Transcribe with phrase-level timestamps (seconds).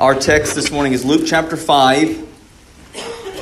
[0.00, 2.18] Our text this morning is Luke chapter 5,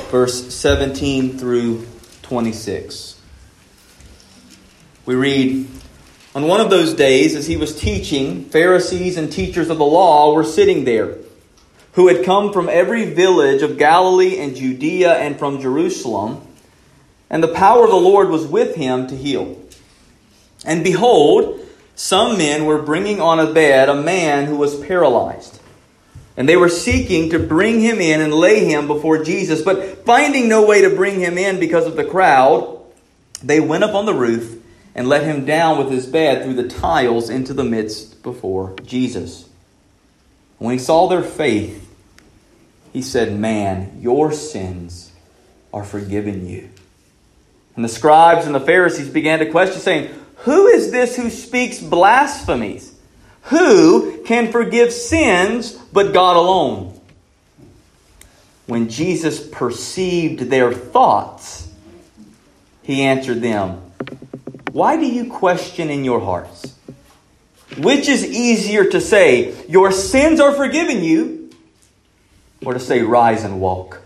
[0.09, 1.85] verse 17 through
[2.23, 3.21] 26.
[5.05, 5.67] We read
[6.33, 10.33] On one of those days, as he was teaching, Pharisees and teachers of the law
[10.33, 11.17] were sitting there,
[11.91, 16.41] who had come from every village of Galilee and Judea and from Jerusalem,
[17.29, 19.61] and the power of the Lord was with him to heal.
[20.65, 21.63] And behold,
[21.95, 25.56] some men were bringing on a bed a man who was paralyzed.
[26.37, 29.63] And they were seeking to bring him in and lay him before Jesus.
[29.63, 32.79] But finding no way to bring him in because of the crowd,
[33.43, 34.61] they went up on the roof
[34.93, 39.49] and let him down with his bed through the tiles into the midst before Jesus.
[40.59, 41.83] When he saw their faith,
[42.93, 45.11] he said, Man, your sins
[45.73, 46.69] are forgiven you.
[47.75, 51.79] And the scribes and the Pharisees began to question, saying, Who is this who speaks
[51.79, 52.96] blasphemies?
[53.47, 56.99] Who can forgive sins but God alone?
[58.65, 61.73] When Jesus perceived their thoughts,
[62.83, 63.81] he answered them,
[64.71, 66.75] Why do you question in your hearts?
[67.77, 71.49] Which is easier to say, Your sins are forgiven you,
[72.65, 74.01] or to say, Rise and walk?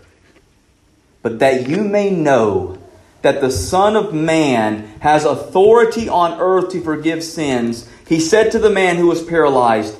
[1.22, 2.78] But that you may know
[3.22, 8.58] that the Son of Man has authority on earth to forgive sins, he said to
[8.58, 9.96] the man who was paralyzed,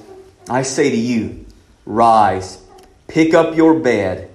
[0.46, 1.46] I say to you,
[1.86, 2.62] rise,
[3.08, 4.28] pick up your bed,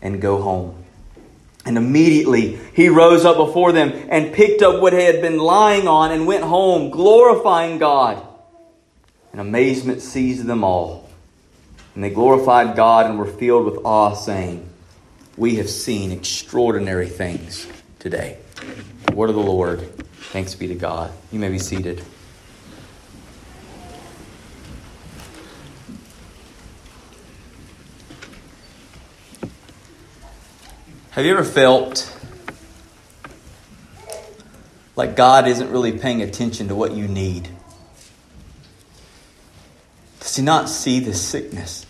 [0.00, 0.82] and go home.
[1.66, 5.86] And immediately he rose up before them and picked up what he had been lying
[5.86, 8.26] on and went home, glorifying God.
[9.32, 11.10] And amazement seized them all.
[11.94, 14.66] And they glorified God and were filled with awe, saying,
[15.36, 17.66] We have seen extraordinary things
[17.98, 18.38] today.
[19.04, 19.82] The word of the Lord.
[20.32, 21.12] Thanks be to God.
[21.30, 22.02] You may be seated.
[31.10, 32.16] Have you ever felt
[34.94, 37.48] like God isn't really paying attention to what you need?
[40.20, 41.84] Does He not see the sickness?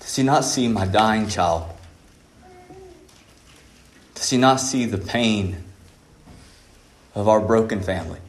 [0.00, 1.64] Does He not see my dying child?
[4.14, 5.64] Does He not see the pain
[7.14, 8.20] of our broken family?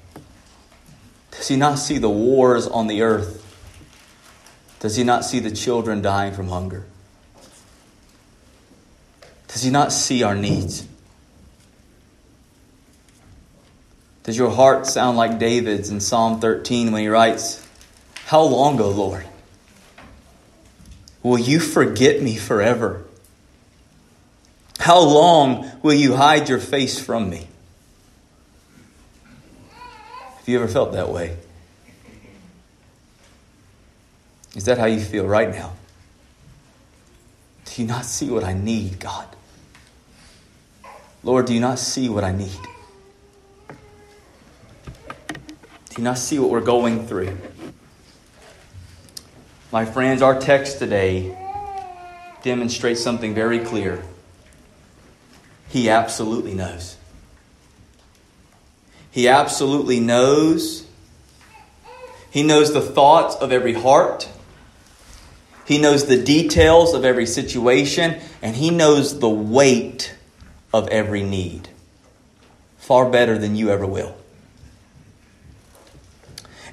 [1.32, 3.44] Does He not see the wars on the earth?
[4.80, 6.86] Does He not see the children dying from hunger?
[9.58, 10.88] Does He not see our needs?
[14.22, 17.68] Does your heart sound like David's in Psalm 13 when he writes,
[18.26, 19.26] How long, O Lord?
[21.24, 23.04] Will you forget me forever?
[24.78, 27.48] How long will you hide your face from me?
[30.38, 31.36] Have you ever felt that way?
[34.56, 35.74] Is that how you feel right now?
[37.66, 39.28] Do you not see what I need, God?
[41.24, 42.58] Lord, do you not see what I need?
[43.68, 43.76] Do
[45.98, 47.38] you not see what we're going through?
[49.72, 51.38] My friends, our text today
[52.44, 54.02] demonstrates something very clear.
[55.70, 56.98] He absolutely knows.
[59.12, 60.86] He absolutely knows.
[62.30, 64.30] He knows the thoughts of every heart.
[65.66, 70.16] He knows the details of every situation, and He knows the weight
[70.74, 71.70] of every need.
[72.78, 74.16] Far better than you ever will.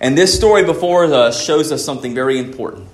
[0.01, 2.89] And this story before us shows us something very important.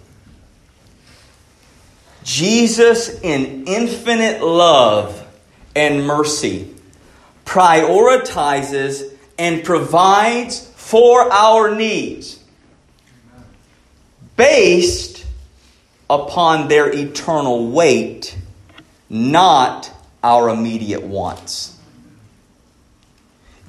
[2.22, 5.26] Jesus, in infinite love
[5.74, 6.74] and mercy,
[7.44, 12.38] prioritizes and provides for our needs
[14.36, 15.26] based
[16.08, 18.36] upon their eternal weight,
[19.08, 19.89] not
[20.22, 21.78] our immediate wants.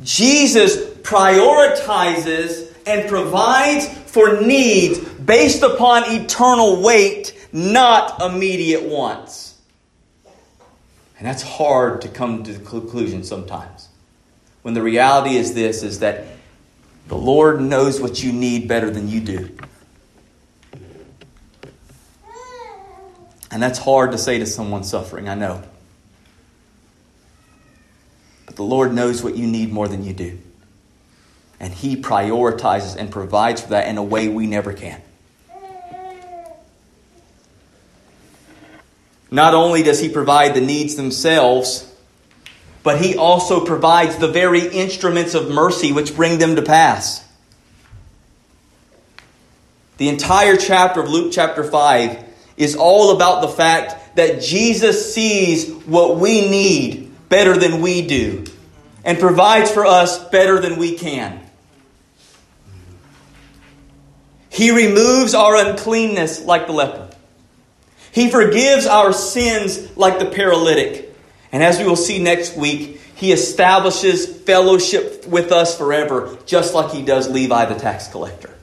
[0.04, 9.58] Jesus prioritizes and provides for needs based upon eternal weight, not immediate wants.
[11.18, 13.90] And that's hard to come to the conclusion sometimes.
[14.64, 16.26] When the reality is this is that
[17.08, 19.50] the Lord knows what you need better than you do.
[23.52, 25.62] And that's hard to say to someone suffering, I know.
[28.52, 30.38] But the Lord knows what you need more than you do.
[31.62, 35.02] And He prioritizes and provides for that in a way we never can.
[39.32, 41.90] Not only does He provide the needs themselves,
[42.84, 47.26] but He also provides the very instruments of mercy which bring them to pass.
[49.96, 52.22] The entire chapter of Luke chapter 5
[52.58, 58.44] is all about the fact that Jesus sees what we need better than we do
[59.06, 61.40] and provides for us better than we can.
[64.50, 67.10] He removes our uncleanness like the leper.
[68.12, 71.16] He forgives our sins like the paralytic.
[71.54, 76.92] And as we will see next week, he establishes fellowship with us forever, just like
[76.92, 78.54] he does Levi the tax collector.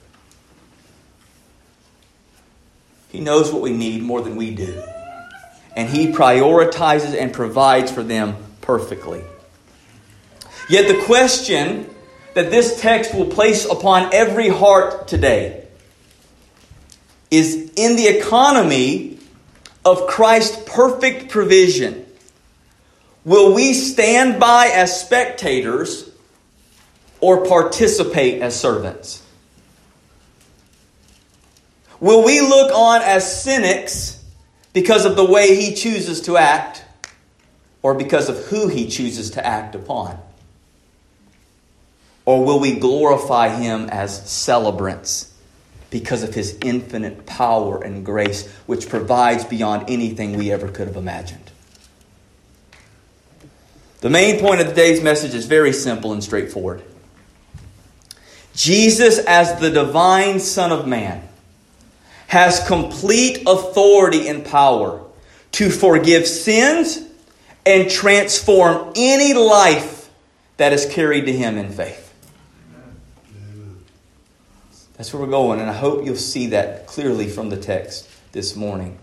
[3.08, 4.82] He knows what we need more than we do.
[5.74, 8.36] And He prioritizes and provides for them
[8.68, 9.24] perfectly.
[10.68, 11.88] Yet the question
[12.34, 15.66] that this text will place upon every heart today
[17.30, 19.18] is in the economy
[19.86, 22.04] of Christ's perfect provision.
[23.24, 26.10] Will we stand by as spectators
[27.20, 29.22] or participate as servants?
[32.00, 34.22] Will we look on as cynics
[34.74, 36.84] because of the way he chooses to act
[37.82, 40.18] or because of who he chooses to act upon?
[42.24, 45.32] Or will we glorify him as celebrants
[45.90, 50.96] because of his infinite power and grace, which provides beyond anything we ever could have
[50.96, 51.50] imagined?
[54.00, 56.82] The main point of today's message is very simple and straightforward.
[58.54, 61.26] Jesus, as the divine Son of Man,
[62.26, 65.02] has complete authority and power
[65.52, 67.07] to forgive sins
[67.68, 70.10] and transform any life
[70.56, 72.06] that is carried to Him in faith.
[74.96, 78.56] That's where we're going, and I hope you'll see that clearly from the text this
[78.56, 78.98] morning.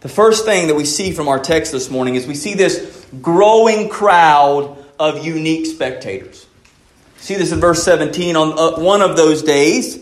[0.00, 3.06] The first thing that we see from our text this morning is we see this
[3.22, 6.46] growing crowd of unique spectators.
[7.16, 8.36] See this in verse 17.
[8.36, 9.98] On uh, one of those days,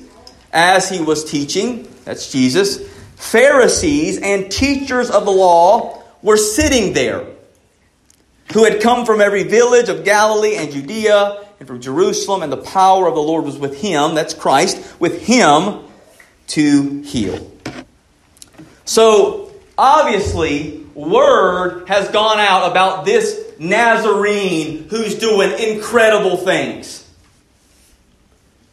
[0.52, 7.26] as he was teaching, that's Jesus, Pharisees and teachers of the law were sitting there,
[8.52, 12.58] who had come from every village of Galilee and Judea and from Jerusalem, and the
[12.58, 15.84] power of the Lord was with him, that's Christ, with him
[16.48, 17.50] to heal.
[18.84, 27.02] So, obviously, word has gone out about this Nazarene who's doing incredible things.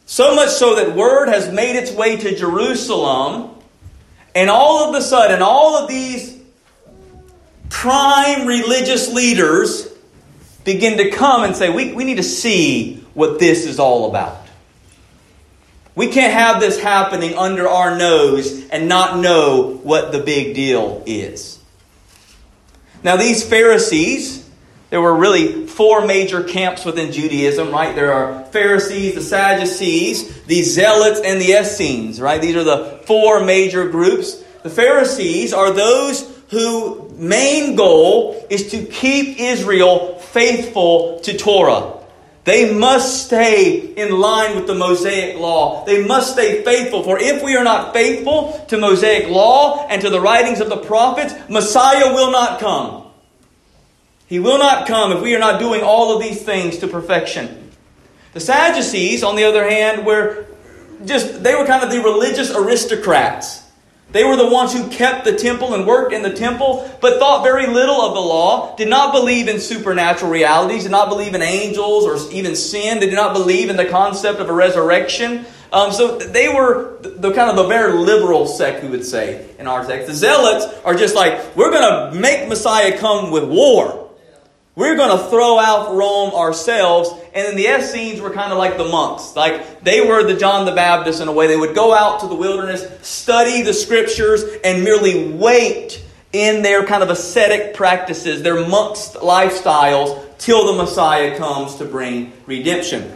[0.06, 3.50] So much so that word has made its way to Jerusalem,
[4.34, 6.33] and all of a sudden, all of these
[7.68, 9.88] prime religious leaders
[10.64, 14.40] begin to come and say, we, we need to see what this is all about.
[15.94, 21.02] We can't have this happening under our nose and not know what the big deal
[21.06, 21.60] is.
[23.04, 24.48] Now, these Pharisees,
[24.90, 27.94] there were really four major camps within Judaism, right?
[27.94, 32.40] There are Pharisees, the Sadducees, the Zealots, and the Essenes, right?
[32.40, 34.42] These are the four major groups.
[34.62, 41.92] The Pharisees are those whose main goal is to keep Israel faithful to Torah.
[42.44, 45.84] They must stay in line with the Mosaic law.
[45.86, 47.02] They must stay faithful.
[47.02, 50.76] For if we are not faithful to Mosaic law and to the writings of the
[50.76, 53.04] prophets, Messiah will not come.
[54.26, 57.70] He will not come if we are not doing all of these things to perfection.
[58.34, 60.46] The Sadducees, on the other hand, were
[61.06, 63.63] just, they were kind of the religious aristocrats.
[64.12, 67.42] They were the ones who kept the temple and worked in the temple, but thought
[67.42, 71.42] very little of the law, did not believe in supernatural realities, did not believe in
[71.42, 75.44] angels or even sin, they did not believe in the concept of a resurrection.
[75.72, 79.50] Um, so they were the, the, kind of the very liberal sect, we would say,
[79.58, 80.06] in our text.
[80.06, 84.03] The Zealots are just like, we're going to make Messiah come with war.
[84.76, 87.10] We're going to throw out Rome ourselves.
[87.32, 89.36] And then the Essenes were kind of like the monks.
[89.36, 91.46] Like they were the John the Baptist in a way.
[91.46, 96.84] They would go out to the wilderness, study the scriptures, and merely wait in their
[96.84, 103.14] kind of ascetic practices, their monks' lifestyles, till the Messiah comes to bring redemption.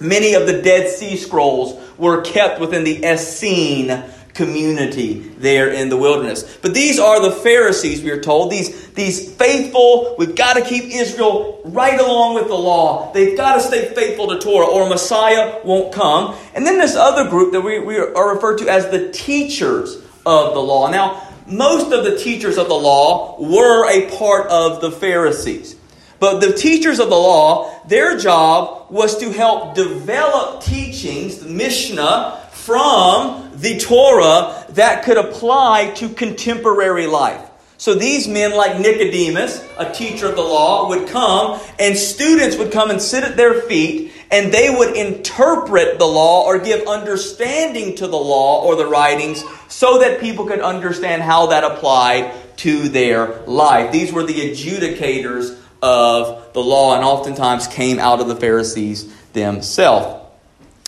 [0.00, 5.96] Many of the Dead Sea Scrolls were kept within the Essene community there in the
[5.96, 6.58] wilderness.
[6.60, 8.50] But these are the Pharisees, we are told.
[8.50, 13.12] These, these faithful, we've got to keep Israel right along with the law.
[13.12, 16.36] They've got to stay faithful to Torah or Messiah won't come.
[16.54, 20.54] And then this other group that we, we are referred to as the teachers of
[20.54, 20.90] the law.
[20.90, 25.76] Now, most of the teachers of the law were a part of the Pharisees.
[26.18, 32.40] But the teachers of the law, their job was to help develop teachings, the Mishnah,
[32.52, 37.50] from the Torah that could apply to contemporary life.
[37.76, 42.72] So these men, like Nicodemus, a teacher of the law, would come, and students would
[42.72, 47.96] come and sit at their feet and they would interpret the law or give understanding
[47.96, 52.88] to the law or the writings so that people could understand how that applied to
[52.88, 53.92] their life.
[53.92, 60.24] These were the adjudicators of the law and oftentimes came out of the Pharisees themselves.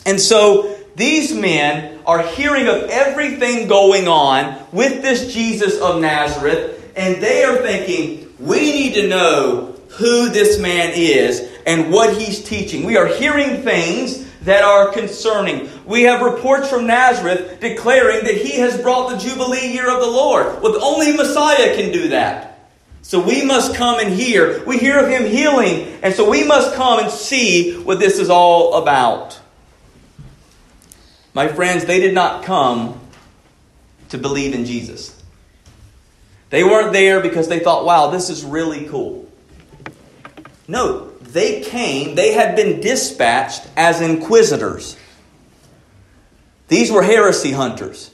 [0.07, 6.93] And so these men are hearing of everything going on with this Jesus of Nazareth,
[6.97, 12.45] and they are thinking, we need to know who this man is and what he's
[12.45, 12.85] teaching.
[12.85, 15.69] We are hearing things that are concerning.
[15.85, 20.07] We have reports from Nazareth declaring that he has brought the Jubilee year of the
[20.07, 20.63] Lord.
[20.63, 22.71] Well, only Messiah can do that.
[23.03, 24.65] So we must come and hear.
[24.65, 28.31] We hear of him healing, and so we must come and see what this is
[28.31, 29.41] all about.
[31.37, 32.99] My friends, they did not come
[34.09, 35.15] to believe in Jesus.
[36.49, 39.31] They weren't there because they thought, wow, this is really cool.
[40.67, 44.97] No, they came, they had been dispatched as inquisitors.
[46.69, 48.11] These were heresy hunters.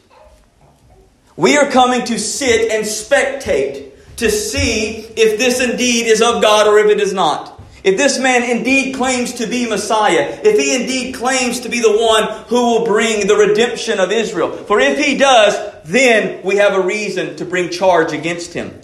[1.36, 6.66] We are coming to sit and spectate to see if this indeed is of God
[6.66, 7.61] or if it is not.
[7.84, 11.96] If this man indeed claims to be Messiah, if he indeed claims to be the
[11.96, 14.52] one who will bring the redemption of Israel.
[14.52, 18.80] For if he does, then we have a reason to bring charge against him.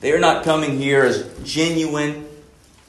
[0.00, 2.28] They are not coming here as genuine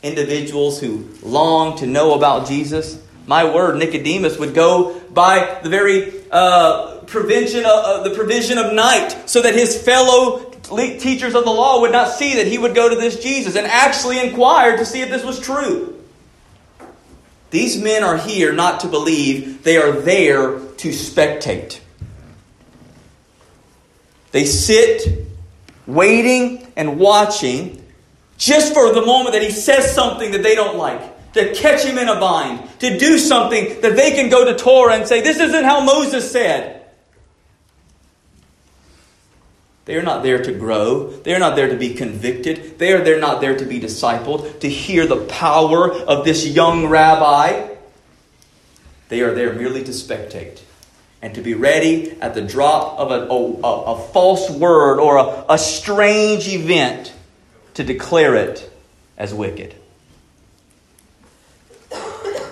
[0.03, 3.01] individuals who long to know about Jesus.
[3.27, 8.73] My word, Nicodemus would go by the very uh, provision of, uh, the provision of
[8.73, 12.75] night, so that his fellow teachers of the law would not see that he would
[12.75, 15.93] go to this Jesus, and actually inquired to see if this was true.
[17.49, 21.79] These men are here not to believe; they are there to spectate.
[24.31, 25.27] They sit
[25.85, 27.83] waiting and watching
[28.37, 31.97] just for the moment that he says something that they don't like, to catch him
[31.97, 35.39] in a bind, to do something that they can go to Torah and say, This
[35.39, 36.76] isn't how Moses said.
[39.87, 41.09] They are not there to grow.
[41.09, 42.77] They are not there to be convicted.
[42.77, 46.87] They are there not there to be discipled, to hear the power of this young
[46.87, 47.73] rabbi.
[49.07, 50.59] They are there merely to spectate
[51.21, 55.45] and to be ready at the drop of a, a, a false word or a,
[55.53, 57.13] a strange event
[57.75, 58.69] to declare it
[59.17, 59.73] as wicked.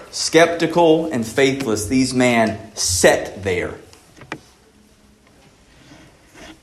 [0.09, 3.75] Skeptical and faithless, these men sat there.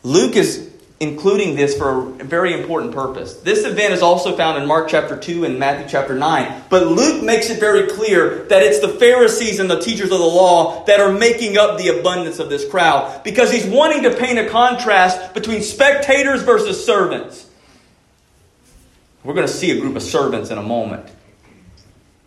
[0.03, 3.35] Luke is including this for a very important purpose.
[3.35, 6.63] This event is also found in Mark chapter 2 and Matthew chapter 9.
[6.71, 10.25] But Luke makes it very clear that it's the Pharisees and the teachers of the
[10.25, 14.39] law that are making up the abundance of this crowd because he's wanting to paint
[14.39, 17.49] a contrast between spectators versus servants.
[19.25, 21.05] We're going to see a group of servants in a moment.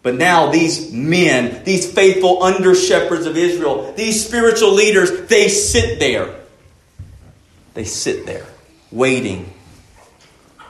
[0.03, 6.00] But now these men, these faithful under shepherds of Israel, these spiritual leaders, they sit
[6.00, 6.36] there.
[7.75, 8.48] They sit there
[8.91, 9.53] waiting.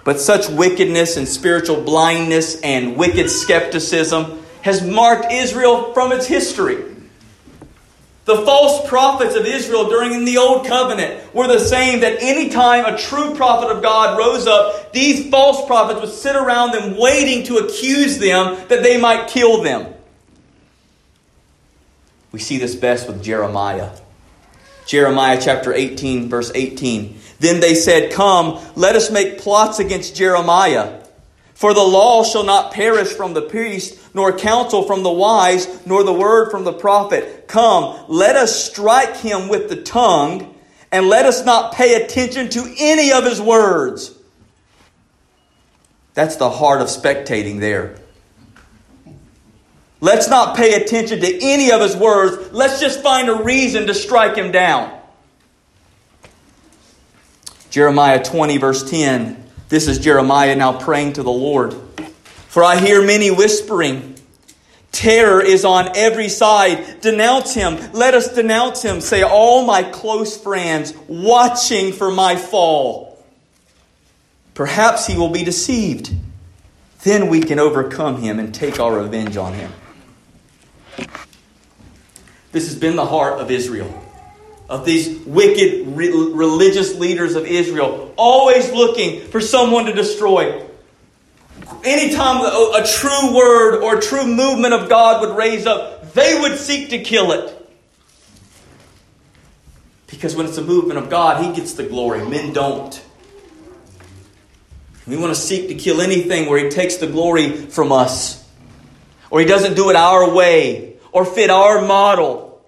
[0.04, 6.84] But such wickedness and spiritual blindness and wicked skepticism has marked Israel from its history.
[8.26, 12.98] The false prophets of Israel during the Old Covenant were the same that anytime a
[12.98, 17.58] true prophet of God rose up, these false prophets would sit around them waiting to
[17.58, 19.94] accuse them that they might kill them.
[22.32, 23.92] We see this best with Jeremiah.
[24.86, 27.18] Jeremiah chapter 18, verse 18.
[27.40, 31.02] Then they said, Come, let us make plots against Jeremiah.
[31.54, 36.04] For the law shall not perish from the priest, nor counsel from the wise, nor
[36.04, 37.48] the word from the prophet.
[37.48, 40.54] Come, let us strike him with the tongue,
[40.92, 44.14] and let us not pay attention to any of his words.
[46.14, 47.98] That's the heart of spectating there.
[50.02, 52.52] Let's not pay attention to any of his words.
[52.52, 54.92] Let's just find a reason to strike him down.
[57.70, 59.44] Jeremiah 20, verse 10.
[59.68, 61.74] This is Jeremiah now praying to the Lord.
[62.48, 64.16] For I hear many whispering.
[64.92, 67.02] Terror is on every side.
[67.02, 67.78] Denounce him.
[67.92, 73.22] Let us denounce him, say all my close friends, watching for my fall.
[74.54, 76.14] Perhaps he will be deceived.
[77.04, 79.72] Then we can overcome him and take our revenge on him.
[82.52, 84.02] This has been the heart of Israel
[84.70, 90.64] of these wicked re- religious leaders of Israel, always looking for someone to destroy.
[91.84, 96.58] Anytime a, a true word or true movement of God would raise up, they would
[96.58, 97.52] seek to kill it.
[100.08, 102.28] Because when it's a movement of God, He gets the glory.
[102.28, 103.04] Men don't.
[105.06, 108.45] We want to seek to kill anything where He takes the glory from us.
[109.30, 112.64] Or he doesn't do it our way, or fit our model.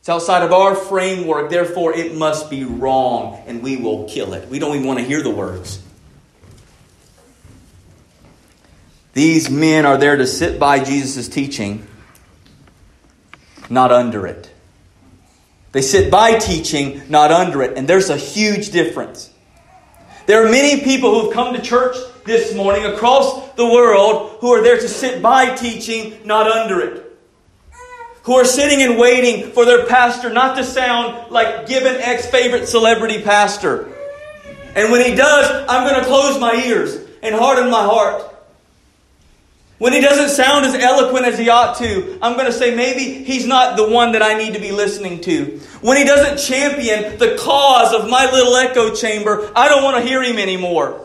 [0.00, 4.48] It's outside of our framework, therefore it must be wrong, and we will kill it.
[4.48, 5.80] We don't even want to hear the words.
[9.12, 11.86] These men are there to sit by Jesus' teaching,
[13.68, 14.50] not under it.
[15.72, 17.76] They sit by teaching, not under it.
[17.76, 19.30] And there's a huge difference.
[20.26, 24.52] There are many people who have come to church this morning across the world who
[24.52, 27.18] are there to sit by teaching, not under it.
[28.24, 32.66] Who are sitting and waiting for their pastor not to sound like given ex favorite
[32.66, 33.88] celebrity pastor.
[34.74, 38.32] And when he does, I'm going to close my ears and harden my heart.
[39.82, 43.24] When he doesn't sound as eloquent as he ought to, I'm going to say maybe
[43.24, 45.58] he's not the one that I need to be listening to.
[45.80, 50.08] When he doesn't champion the cause of my little echo chamber, I don't want to
[50.08, 51.04] hear him anymore.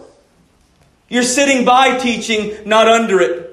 [1.09, 3.45] You're sitting by teaching, not under it.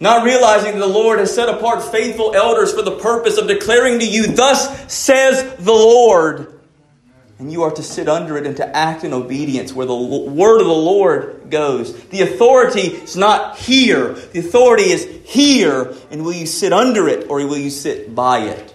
[0.00, 4.00] Not realizing that the Lord has set apart faithful elders for the purpose of declaring
[4.00, 6.52] to you, Thus says the Lord
[7.42, 10.60] and you are to sit under it and to act in obedience where the word
[10.60, 11.92] of the Lord goes.
[12.06, 17.28] The authority is not here, the authority is here, and will you sit under it
[17.28, 18.72] or will you sit by it?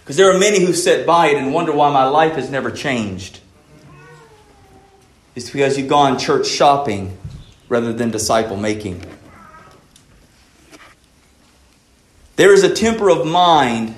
[0.00, 2.72] Because there are many who sit by it and wonder why my life has never
[2.72, 3.38] changed.
[5.36, 7.16] It's because you've gone church shopping
[7.68, 9.04] rather than disciple making.
[12.36, 13.94] There is a temper of mind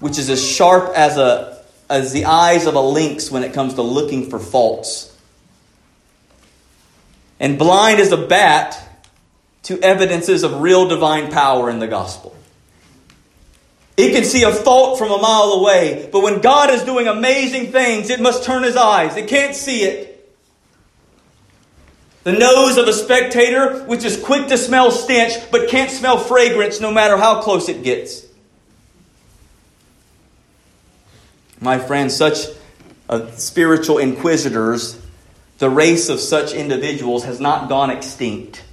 [0.00, 1.56] which is as sharp as a
[1.88, 5.16] as the eyes of a lynx when it comes to looking for faults.
[7.38, 8.76] And blind as a bat
[9.64, 12.36] to evidences of real divine power in the gospel.
[13.96, 17.70] It can see a fault from a mile away, but when God is doing amazing
[17.70, 19.16] things, it must turn his eyes.
[19.16, 20.15] It can't see it.
[22.26, 26.80] The nose of a spectator, which is quick to smell stench, but can't smell fragrance
[26.80, 28.26] no matter how close it gets.
[31.60, 32.48] My friends, such
[33.08, 35.00] uh, spiritual inquisitors,
[35.58, 38.64] the race of such individuals has not gone extinct.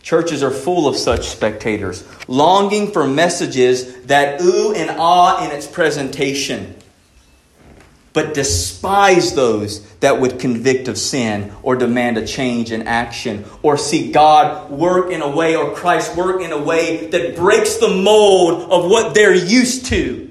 [0.00, 5.66] Churches are full of such spectators, longing for messages that ooh and ah in its
[5.66, 6.74] presentation,
[8.12, 13.76] but despise those that would convict of sin or demand a change in action or
[13.76, 17.88] see God work in a way or Christ work in a way that breaks the
[17.88, 20.26] mold of what they're used to.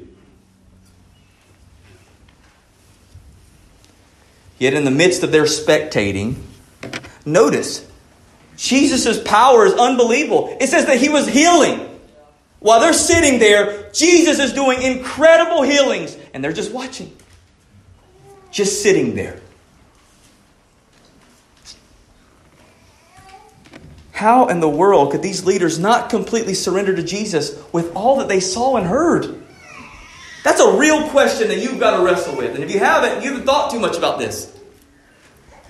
[4.58, 6.36] Yet, in the midst of their spectating,
[7.26, 7.90] notice
[8.58, 10.58] Jesus' power is unbelievable.
[10.60, 11.86] It says that he was healing.
[12.60, 17.16] While they're sitting there, Jesus is doing incredible healings, and they're just watching
[18.52, 19.40] just sitting there.
[24.12, 28.28] How in the world could these leaders not completely surrender to Jesus with all that
[28.28, 29.42] they saw and heard?
[30.44, 32.56] That's a real question that you've got to wrestle with.
[32.56, 34.54] And if you haven't, you haven't thought too much about this.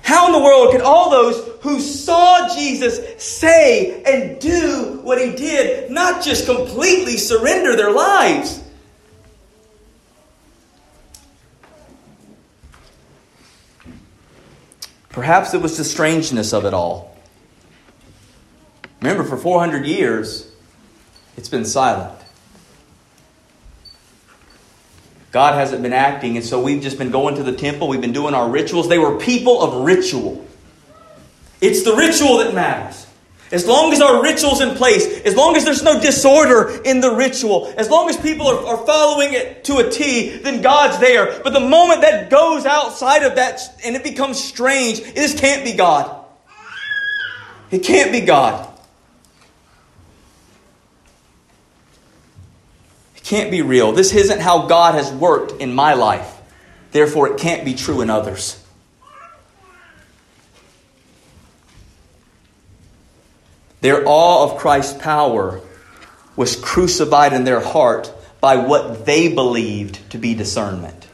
[0.01, 5.35] How in the world could all those who saw Jesus say and do what he
[5.35, 8.63] did not just completely surrender their lives?
[15.09, 17.17] Perhaps it was the strangeness of it all.
[19.01, 20.51] Remember, for 400 years,
[21.37, 22.19] it's been silent.
[25.31, 28.13] God hasn't been acting, and so we've just been going to the temple, we've been
[28.13, 28.89] doing our rituals.
[28.89, 30.45] They were people of ritual.
[31.61, 33.05] It's the ritual that matters.
[33.51, 37.09] As long as our ritual's in place, as long as there's no disorder in the
[37.09, 41.41] ritual, as long as people are, are following it to a T, then God's there.
[41.43, 45.63] But the moment that goes outside of that and it becomes strange, it just can't
[45.63, 46.15] be God.
[47.71, 48.67] It can't be God.
[53.15, 53.91] It can't be real.
[53.93, 56.35] This isn't how God has worked in my life.
[56.91, 58.58] Therefore, it can't be true in others.
[63.81, 65.61] Their awe of Christ's power
[66.35, 68.11] was crucified in their heart
[68.41, 71.07] by what they believed to be discernment.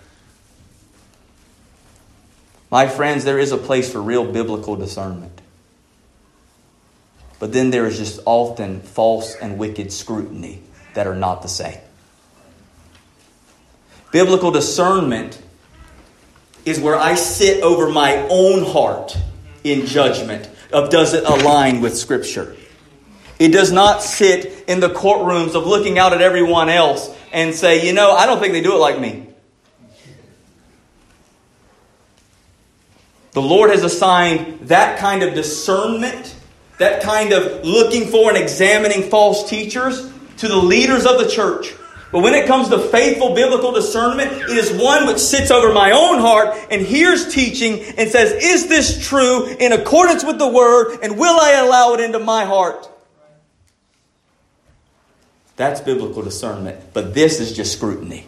[2.72, 5.42] My friends, there is a place for real biblical discernment.
[7.40, 10.62] But then there is just often false and wicked scrutiny
[10.94, 11.78] that are not the same.
[14.12, 15.42] Biblical discernment
[16.64, 19.18] is where I sit over my own heart
[19.64, 22.56] in judgment of does it align with Scripture.
[23.40, 27.86] It does not sit in the courtrooms of looking out at everyone else and say,
[27.86, 29.28] you know, I don't think they do it like me.
[33.34, 36.34] The Lord has assigned that kind of discernment,
[36.80, 41.74] that kind of looking for and examining false teachers to the leaders of the church.
[42.12, 45.92] But when it comes to faithful biblical discernment, it is one which sits over my
[45.92, 51.00] own heart and hears teaching and says, Is this true in accordance with the word
[51.02, 52.88] and will I allow it into my heart?
[55.56, 56.94] That's biblical discernment.
[56.94, 58.28] But this is just scrutiny.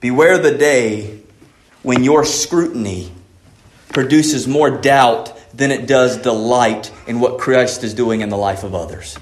[0.00, 1.20] Beware the day
[1.82, 3.12] when your scrutiny
[3.90, 8.64] produces more doubt than it does delight in what Christ is doing in the life
[8.64, 9.18] of others.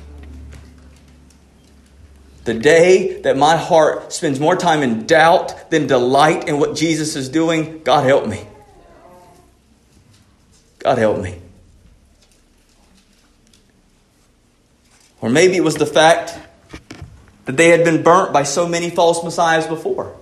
[2.44, 7.14] The day that my heart spends more time in doubt than delight in what Jesus
[7.14, 8.46] is doing, God help me.
[10.78, 11.38] God help me.
[15.20, 16.38] Or maybe it was the fact
[17.44, 20.16] that they had been burnt by so many false messiahs before.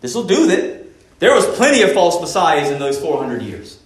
[0.00, 0.84] This will do that.
[1.18, 3.78] There was plenty of false messiahs in those 400 years.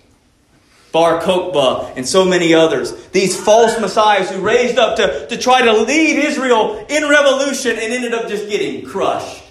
[0.97, 3.09] Bar Kokhba and so many others.
[3.09, 7.93] These false messiahs who raised up to, to try to lead Israel in revolution and
[7.93, 9.45] ended up just getting crushed.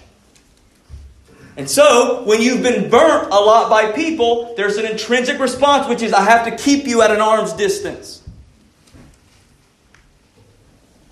[1.56, 6.02] And so, when you've been burnt a lot by people, there's an intrinsic response, which
[6.02, 8.24] is I have to keep you at an arm's distance.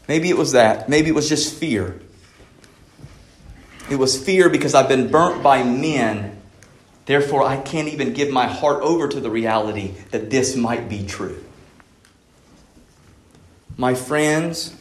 [0.09, 0.88] Maybe it was that.
[0.88, 2.01] Maybe it was just fear.
[3.88, 6.34] It was fear because I've been burnt by men.
[7.06, 11.04] Therefore, I can't even give my heart over to the reality that this might be
[11.06, 11.42] true.
[13.76, 14.74] My friends,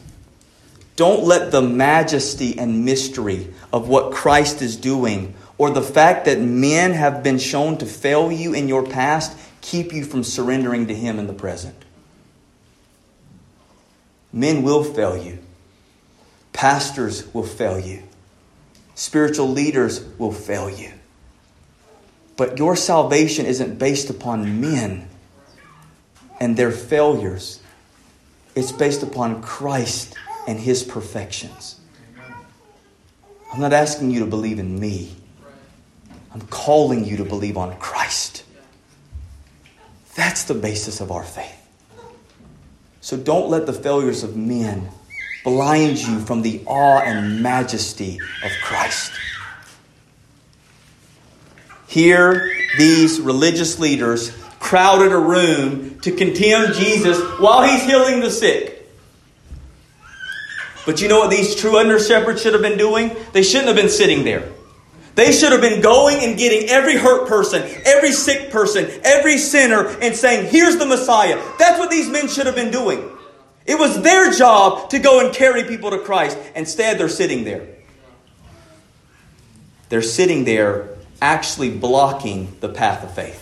[0.96, 6.40] don't let the majesty and mystery of what Christ is doing or the fact that
[6.40, 10.94] men have been shown to fail you in your past keep you from surrendering to
[10.94, 11.74] Him in the present.
[14.32, 15.38] Men will fail you,
[16.52, 18.02] pastors will fail you.
[18.94, 20.92] Spiritual leaders will fail you.
[22.36, 25.08] But your salvation isn't based upon men
[26.40, 27.60] and their failures,
[28.54, 30.14] it's based upon Christ
[30.46, 31.80] and his perfections.
[33.52, 35.14] I'm not asking you to believe in me,
[36.32, 38.42] I'm calling you to believe on Christ.
[40.16, 41.60] That's the basis of our faith.
[43.00, 44.88] So don't let the failures of men
[45.44, 49.12] blind you from the awe and majesty of Christ.
[51.94, 58.90] Here, these religious leaders crowded a room to condemn Jesus while he's healing the sick.
[60.86, 63.14] But you know what these true under shepherds should have been doing?
[63.32, 64.50] They shouldn't have been sitting there.
[65.14, 69.86] They should have been going and getting every hurt person, every sick person, every sinner,
[69.86, 71.40] and saying, Here's the Messiah.
[71.60, 73.08] That's what these men should have been doing.
[73.66, 76.36] It was their job to go and carry people to Christ.
[76.56, 77.68] Instead, they're sitting there.
[79.90, 80.93] They're sitting there
[81.24, 83.40] actually blocking the path of faith.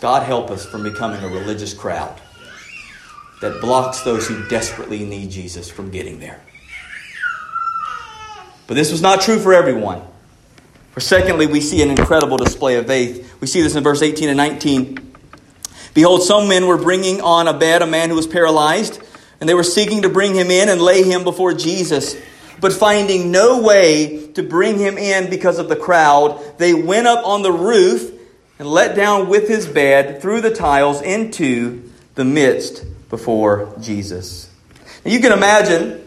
[0.00, 2.18] God help us from becoming a religious crowd
[3.40, 6.40] that blocks those who desperately need Jesus from getting there.
[8.68, 10.00] But this was not true for everyone.
[10.92, 13.40] For secondly, we see an incredible display of faith.
[13.40, 15.12] We see this in verse 18 and 19.
[15.92, 19.00] Behold, some men were bringing on a bed a man who was paralyzed,
[19.40, 22.14] and they were seeking to bring him in and lay him before Jesus.
[22.60, 27.26] But finding no way to bring him in because of the crowd, they went up
[27.26, 28.12] on the roof
[28.58, 34.50] and let down with his bed through the tiles into the midst before Jesus.
[35.04, 36.06] Now you can imagine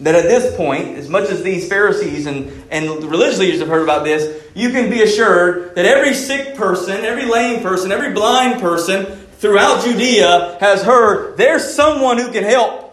[0.00, 3.82] that at this point, as much as these Pharisees and, and religious leaders have heard
[3.82, 8.60] about this, you can be assured that every sick person, every lame person, every blind
[8.60, 9.06] person
[9.38, 12.87] throughout Judea has heard there's someone who can help.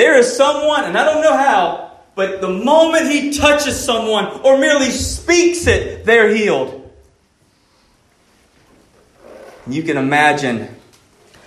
[0.00, 4.56] There is someone, and I don't know how, but the moment he touches someone or
[4.56, 6.90] merely speaks it, they're healed.
[9.66, 10.74] You can imagine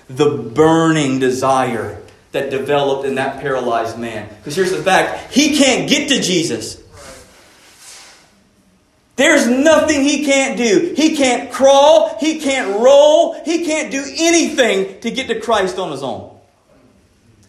[0.08, 2.00] the burning desire
[2.32, 4.30] that developed in that paralyzed man.
[4.30, 6.80] Because here's the fact he can't get to Jesus.
[9.16, 10.94] There's nothing he can't do.
[10.96, 15.92] He can't crawl, he can't roll, he can't do anything to get to Christ on
[15.92, 16.33] his own.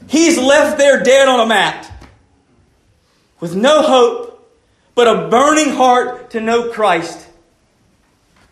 [0.09, 1.90] He's left there dead on a mat
[3.40, 4.55] with no hope,
[4.95, 7.29] but a burning heart to know Christ.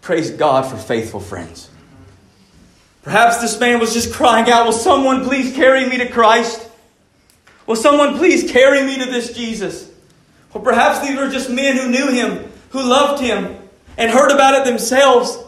[0.01, 1.71] Praise God for faithful friends.
[3.03, 6.69] Perhaps this man was just crying out, Will someone please carry me to Christ?
[7.67, 9.91] Will someone please carry me to this Jesus?
[10.55, 13.57] Or perhaps these were just men who knew him, who loved him,
[13.97, 15.39] and heard about it themselves.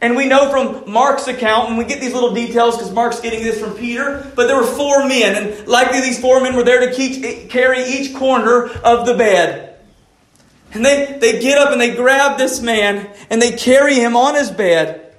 [0.00, 3.42] And we know from Mark's account, and we get these little details because Mark's getting
[3.42, 6.80] this from Peter, but there were four men, and likely these four men were there
[6.80, 9.70] to eh, carry each corner of the bed.
[10.72, 14.36] And they, they get up and they grab this man and they carry him on
[14.36, 15.14] his bed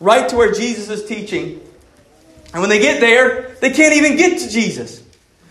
[0.00, 1.60] right to where Jesus is teaching.
[2.52, 5.00] And when they get there, they can't even get to Jesus.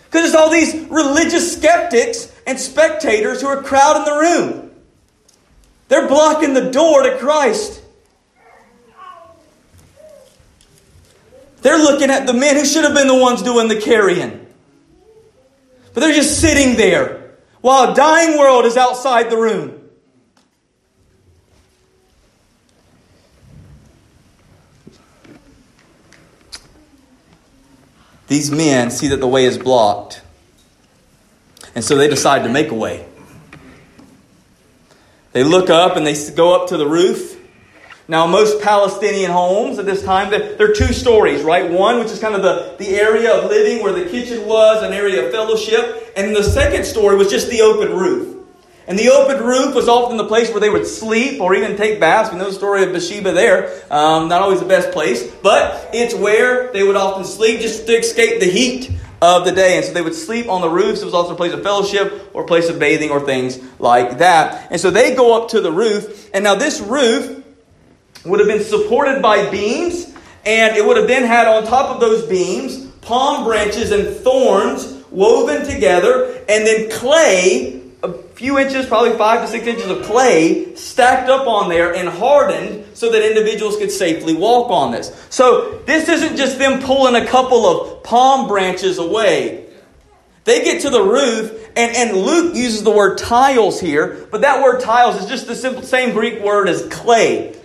[0.05, 4.71] Because there's all these religious skeptics and spectators who are crowding the room.
[5.89, 7.81] They're blocking the door to Christ.
[11.67, 14.47] They're looking at the men who should have been the ones doing the carrying.
[15.93, 19.77] But they're just sitting there while a dying world is outside the room.
[28.29, 30.21] These men see that the way is blocked.
[31.75, 33.05] And so they decide to make a way.
[35.33, 37.36] They look up and they go up to the roof
[38.09, 41.69] now, most Palestinian homes at this time, they're two stories, right?
[41.69, 44.93] One, which is kind of the, the area of living where the kitchen was, an
[44.93, 46.13] area of fellowship.
[46.15, 48.35] And the second story was just the open roof.
[48.87, 51.99] And the open roof was often the place where they would sleep or even take
[51.99, 52.31] baths.
[52.31, 53.83] We know the story of Bathsheba there.
[53.91, 57.91] Um, not always the best place, but it's where they would often sleep just to
[57.91, 58.89] escape the heat
[59.21, 59.75] of the day.
[59.75, 61.01] And so they would sleep on the roofs.
[61.01, 64.19] It was also a place of fellowship or a place of bathing or things like
[64.19, 64.71] that.
[64.71, 66.29] And so they go up to the roof.
[66.33, 67.43] And now this roof
[68.27, 70.13] would have been supported by beams,
[70.45, 75.03] and it would have then had on top of those beams palm branches and thorns
[75.09, 80.75] woven together, and then clay, a few inches, probably five to six inches of clay,
[80.75, 85.25] stacked up on there and hardened so that individuals could safely walk on this.
[85.29, 89.65] So this isn't just them pulling a couple of palm branches away.
[90.43, 94.61] They get to the roof, and, and Luke uses the word tiles here, but that
[94.61, 97.56] word tiles is just the simple, same Greek word as clay.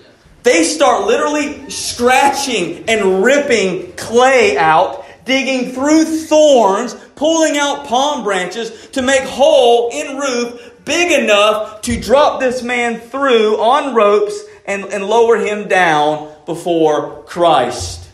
[0.43, 8.89] They start literally scratching and ripping clay out, digging through thorns, pulling out palm branches
[8.89, 14.85] to make hole in roof big enough to drop this man through on ropes and,
[14.87, 18.09] and lower him down before Christ.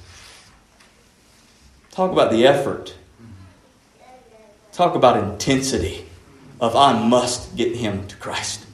[1.91, 2.95] Talk about the effort.
[4.73, 6.05] Talk about intensity
[6.61, 8.68] of I must get him to Christ.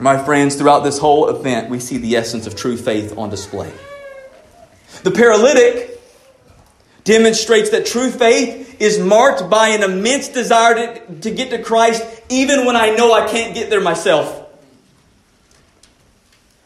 [0.00, 3.72] My friends, throughout this whole event, we see the essence of true faith on display.
[5.02, 6.00] The paralytic
[7.04, 12.04] demonstrates that true faith is marked by an immense desire to, to get to Christ,
[12.28, 14.38] even when I know I can't get there myself.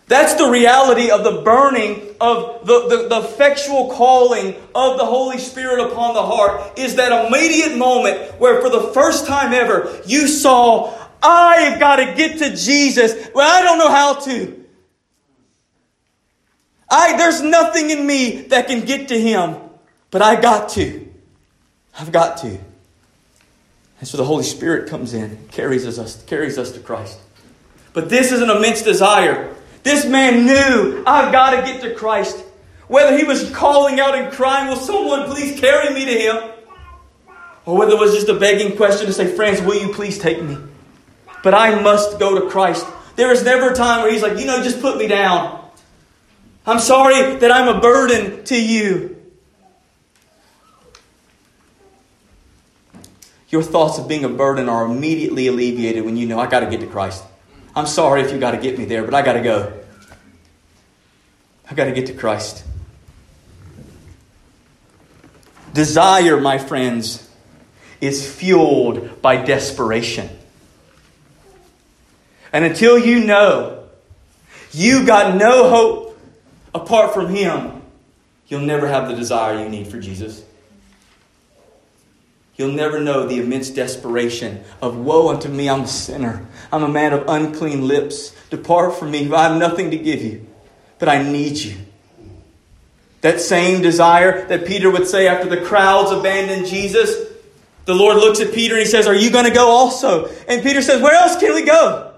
[0.09, 5.39] That's the reality of the burning of the, the, the, effectual calling of the Holy
[5.39, 10.29] Spirit upon the heart is that immediate moment where for the first time ever you
[10.29, 13.29] saw I've got to get to Jesus.
[13.35, 14.65] Well, I don't know how to.
[16.89, 19.57] I, there's nothing in me that can get to Him,
[20.11, 21.09] but I got to.
[21.99, 22.59] I've got to.
[23.99, 27.19] And so the Holy Spirit comes in, carries us, carries us to Christ.
[27.93, 29.55] But this is an immense desire.
[29.83, 32.45] This man knew, I've got to get to Christ.
[32.89, 36.51] Whether he was calling out and crying, Will someone please carry me to him?
[37.65, 40.43] Or whether it was just a begging question to say, Friends, will you please take
[40.43, 40.57] me?
[41.47, 42.85] But I must go to Christ.
[43.15, 45.65] There is never a time where He's like, you know, just put me down.
[46.67, 49.15] I'm sorry that I'm a burden to you.
[53.49, 56.67] Your thoughts of being a burden are immediately alleviated when you know, I got to
[56.67, 57.23] get to Christ.
[57.77, 59.73] I'm sorry if you got to get me there, but I got to go.
[61.71, 62.65] I got to get to Christ.
[65.73, 67.31] Desire, my friends,
[68.01, 70.36] is fueled by desperation.
[72.57, 73.87] And until you know
[74.73, 76.19] you got no hope
[76.75, 77.83] apart from Him,
[78.47, 80.43] you'll never have the desire you need for Jesus.
[82.57, 86.47] You'll never know the immense desperation of woe unto me, I'm a sinner.
[86.73, 88.35] I'm a man of unclean lips.
[88.49, 90.47] Depart from me, I have nothing to give you,
[90.99, 91.77] but I need you.
[93.21, 97.31] That same desire that Peter would say after the crowds abandoned Jesus,
[97.85, 100.31] the Lord looks at Peter and he says, Are you going to go also?
[100.49, 102.15] And Peter says, Where else can we go?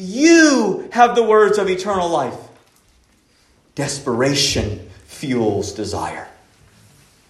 [0.00, 2.38] You have the words of eternal life.
[3.74, 6.28] Desperation fuels desire.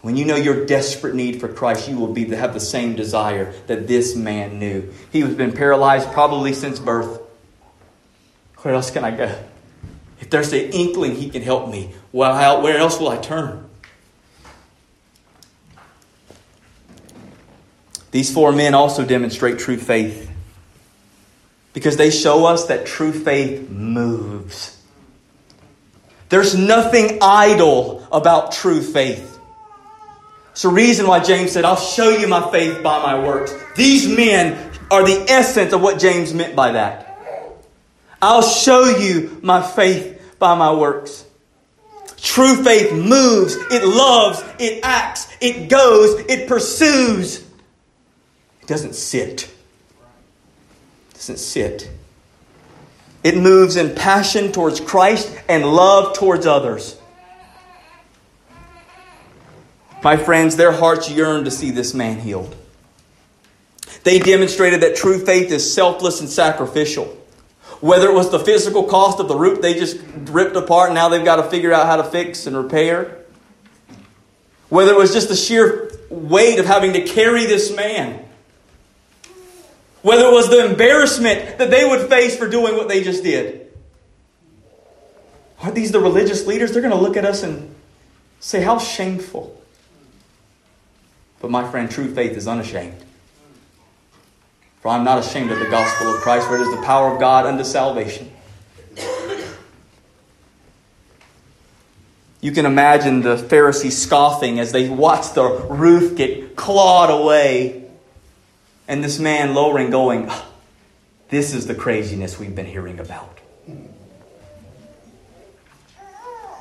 [0.02, 3.52] When you know your desperate need for Christ, you will be have the same desire
[3.68, 4.92] that this man knew.
[5.11, 7.20] He has been paralyzed probably since birth.
[8.59, 9.35] Where else can I go?
[10.20, 13.66] If there's an inkling he can help me, well, where else will I turn?
[18.11, 20.31] These four men also demonstrate true faith
[21.79, 24.77] because they show us that true faith moves.
[26.29, 29.38] There's nothing idle about true faith.
[30.51, 33.55] It's the reason why James said, I'll show you my faith by my works.
[33.77, 37.17] These men are the essence of what James meant by that.
[38.21, 41.25] I'll show you my faith by my works.
[42.17, 47.38] True faith moves, it loves, it acts, it goes, it pursues.
[48.62, 49.49] It doesn't sit.
[51.18, 51.90] Doesn't sit.
[53.24, 56.96] It moves in passion towards Christ and love towards others.
[60.04, 62.54] My friends, their hearts yearn to see this man healed.
[64.04, 67.07] They demonstrated that true faith is selfless and sacrificial.
[67.81, 69.98] Whether it was the physical cost of the root they just
[70.31, 73.24] ripped apart now they've got to figure out how to fix and repair.
[74.68, 78.24] Whether it was just the sheer weight of having to carry this man.
[80.02, 83.72] Whether it was the embarrassment that they would face for doing what they just did.
[85.61, 86.72] Aren't these the religious leaders?
[86.72, 87.74] They're going to look at us and
[88.40, 89.61] say, How shameful.
[91.40, 93.04] But my friend, true faith is unashamed.
[94.80, 97.12] For I am not ashamed of the gospel of Christ, for it is the power
[97.12, 98.30] of God unto salvation.
[102.40, 107.88] You can imagine the Pharisees scoffing as they watch the roof get clawed away,
[108.88, 110.46] and this man lowering, going, ah,
[111.29, 113.38] This is the craziness we've been hearing about.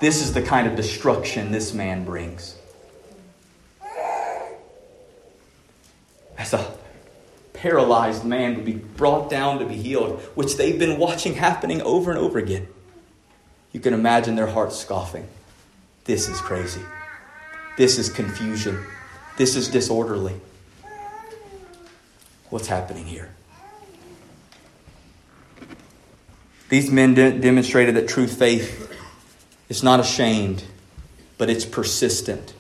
[0.02, 2.56] This is the kind of destruction this man brings.
[6.38, 6.72] As a
[7.54, 12.12] paralyzed man would be brought down to be healed, which they've been watching happening over
[12.12, 12.68] and over again.
[13.72, 15.28] You can imagine their hearts scoffing.
[16.04, 16.82] This is crazy.
[17.78, 18.86] This is confusion.
[19.38, 20.40] This is disorderly.
[22.50, 23.30] What's happening here?
[26.70, 28.94] These men de- demonstrated that true faith
[29.70, 30.64] is not ashamed,
[31.38, 32.54] but it's persistent.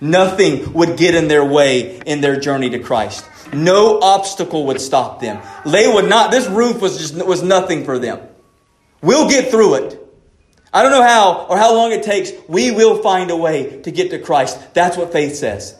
[0.00, 3.24] Nothing would get in their way in their journey to Christ.
[3.52, 5.40] No obstacle would stop them.
[5.64, 8.20] They would not, this roof was just was nothing for them.
[9.02, 9.98] We'll get through it.
[10.72, 12.32] I don't know how or how long it takes.
[12.48, 14.74] We will find a way to get to Christ.
[14.74, 15.76] That's what faith says.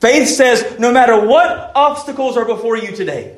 [0.00, 3.36] Faith says no matter what obstacles are before you today,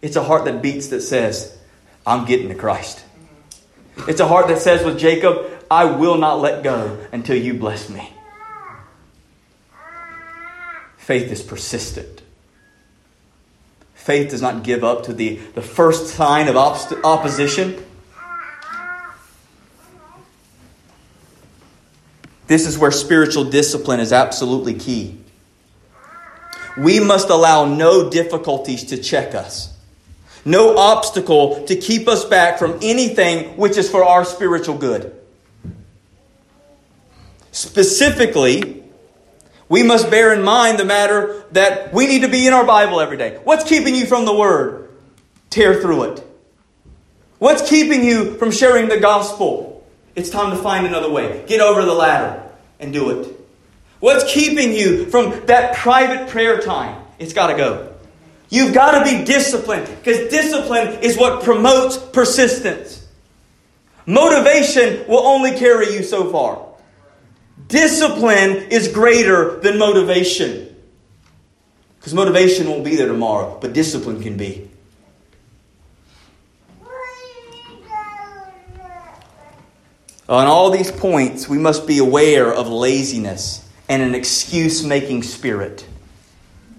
[0.00, 1.56] it's a heart that beats that says,
[2.06, 3.04] I'm getting to Christ.
[4.06, 7.90] It's a heart that says with Jacob, I will not let go until you bless
[7.90, 8.12] me.
[10.96, 12.22] Faith is persistent.
[13.94, 17.84] Faith does not give up to the, the first sign of op- opposition.
[22.46, 25.18] This is where spiritual discipline is absolutely key.
[26.76, 29.74] We must allow no difficulties to check us,
[30.44, 35.16] no obstacle to keep us back from anything which is for our spiritual good.
[37.50, 38.84] Specifically,
[39.68, 43.00] we must bear in mind the matter that we need to be in our Bible
[43.00, 43.40] every day.
[43.42, 44.90] What's keeping you from the Word?
[45.50, 46.26] Tear through it.
[47.38, 49.75] What's keeping you from sharing the gospel?
[50.16, 51.44] It's time to find another way.
[51.46, 52.42] Get over the ladder
[52.80, 53.32] and do it.
[54.00, 57.02] What's keeping you from that private prayer time?
[57.18, 57.92] It's got to go.
[58.48, 63.06] You've got to be disciplined because discipline is what promotes persistence.
[64.06, 66.64] Motivation will only carry you so far.
[67.68, 70.74] Discipline is greater than motivation.
[71.98, 74.70] Because motivation won't be there tomorrow, but discipline can be.
[80.28, 85.86] On all these points, we must be aware of laziness and an excuse making spirit.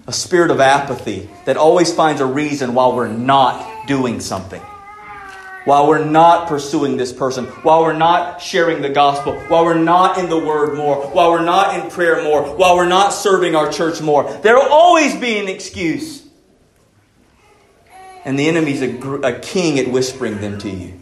[0.06, 4.62] A spirit of apathy that always finds a reason while we're not doing something
[5.68, 10.16] while we're not pursuing this person, while we're not sharing the gospel, while we're not
[10.16, 13.70] in the word more, while we're not in prayer more, while we're not serving our
[13.70, 14.32] church more.
[14.38, 16.26] There will always be an excuse.
[18.24, 20.98] And the enemy's a, a king at whispering them to you.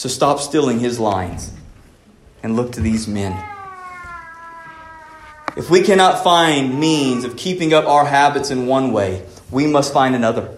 [0.00, 1.52] So stop stealing his lines
[2.42, 3.38] and look to these men.
[5.58, 9.92] If we cannot find means of keeping up our habits in one way, we must
[9.92, 10.56] find another.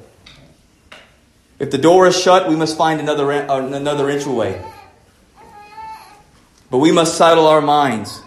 [1.59, 4.65] If the door is shut, we must find another, uh, another entryway.
[6.71, 8.23] But we must settle our minds.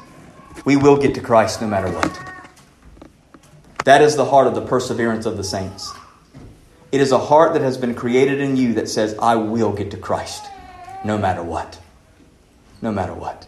[0.66, 2.20] We will get to Christ no matter what.
[3.86, 5.94] That is the heart of the perseverance of the saints.
[6.92, 9.92] It is a heart that has been created in you that says, I will get
[9.92, 10.46] to Christ
[11.06, 11.80] no matter what.
[12.82, 13.48] No matter what.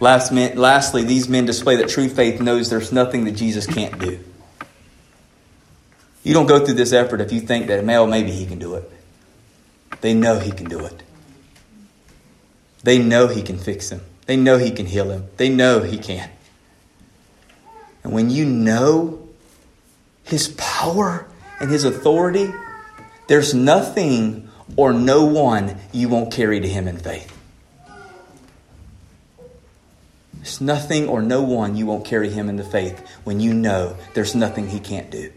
[0.00, 4.18] Last, lastly, these men display that true faith knows there's nothing that Jesus can't do.
[6.22, 8.74] You don't go through this effort if you think that, well, maybe he can do
[8.74, 8.90] it.
[10.00, 11.02] They know he can do it.
[12.86, 15.98] They know He can fix him, they know He can heal him, they know He
[15.98, 16.30] can.
[18.04, 19.28] And when you know
[20.22, 21.26] His power
[21.58, 22.48] and His authority,
[23.26, 27.36] there's nothing or no one you won't carry to Him in faith.
[30.46, 34.36] There's nothing or no one you won't carry him into faith when you know there's
[34.36, 35.32] nothing he can't do.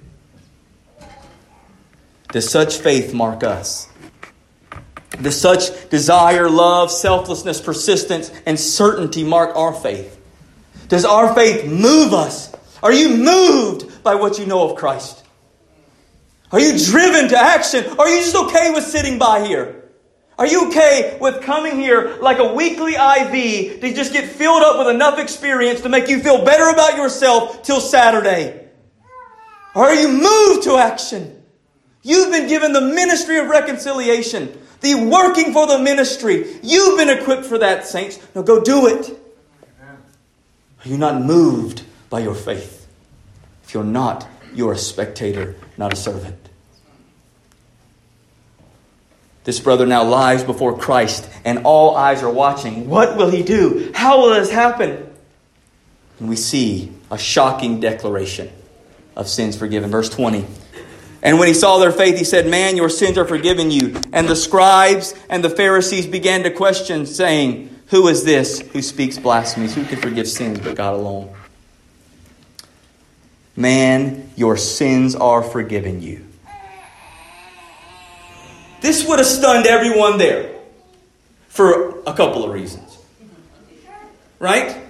[2.31, 3.89] Does such faith mark us?
[5.19, 10.15] Does such desire, love, selflessness, persistence, and certainty mark our faith?
[10.89, 12.53] Does our faith move us?
[12.83, 15.25] Are you moved by what you know of Christ?
[16.51, 17.85] Are you driven to action?
[17.97, 19.79] Or are you just okay with sitting by here?
[20.37, 24.79] Are you okay with coming here like a weekly IV to just get filled up
[24.79, 28.67] with enough experience to make you feel better about yourself till Saturday?
[29.75, 31.43] Or are you moved to action?
[32.01, 36.57] You've been given the ministry of reconciliation, the working for the ministry.
[36.63, 38.17] You've been equipped for that, saints.
[38.33, 39.19] Now go do it.
[39.81, 42.87] Are you not moved by your faith?
[43.65, 46.37] If you're not, you're a spectator, not a servant.
[49.43, 52.87] This brother now lies before Christ, and all eyes are watching.
[52.87, 53.91] What will he do?
[53.95, 55.09] How will this happen?
[56.19, 58.51] And we see a shocking declaration
[59.15, 59.89] of sins forgiven.
[59.89, 60.45] Verse 20.
[61.21, 63.99] And when he saw their faith, he said, Man, your sins are forgiven you.
[64.13, 69.17] And the scribes and the Pharisees began to question, saying, Who is this who speaks
[69.17, 69.75] blasphemies?
[69.75, 71.35] Who can forgive sins but God alone?
[73.59, 76.25] Man, your sins are forgiven you.
[78.79, 80.55] This would have stunned everyone there
[81.49, 82.97] for a couple of reasons.
[84.39, 84.81] Right?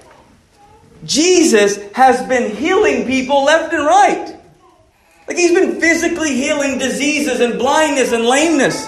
[1.03, 4.35] Jesus has been healing people left and right.
[5.27, 8.87] Like he's been physically healing diseases and blindness and lameness.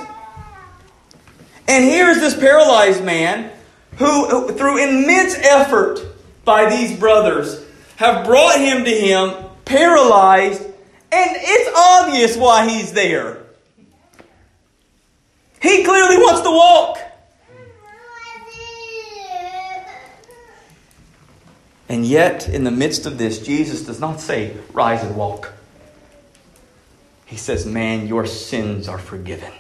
[1.68, 3.50] And here's this paralyzed man
[3.98, 6.06] who, through immense effort
[6.46, 7.66] by these brothers,
[7.96, 10.72] have brought him to him paralyzed, and
[11.12, 13.42] it's obvious why he's there.
[15.62, 16.98] He clearly wants to walk.
[21.88, 25.52] And yet, in the midst of this, Jesus does not say, Rise and walk.
[27.26, 29.52] He says, Man, your sins are forgiven.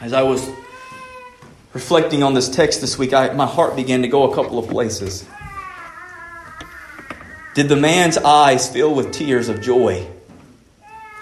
[0.00, 0.48] As I was
[1.72, 4.68] reflecting on this text this week, I, my heart began to go a couple of
[4.68, 5.26] places.
[7.54, 10.06] Did the man's eyes fill with tears of joy?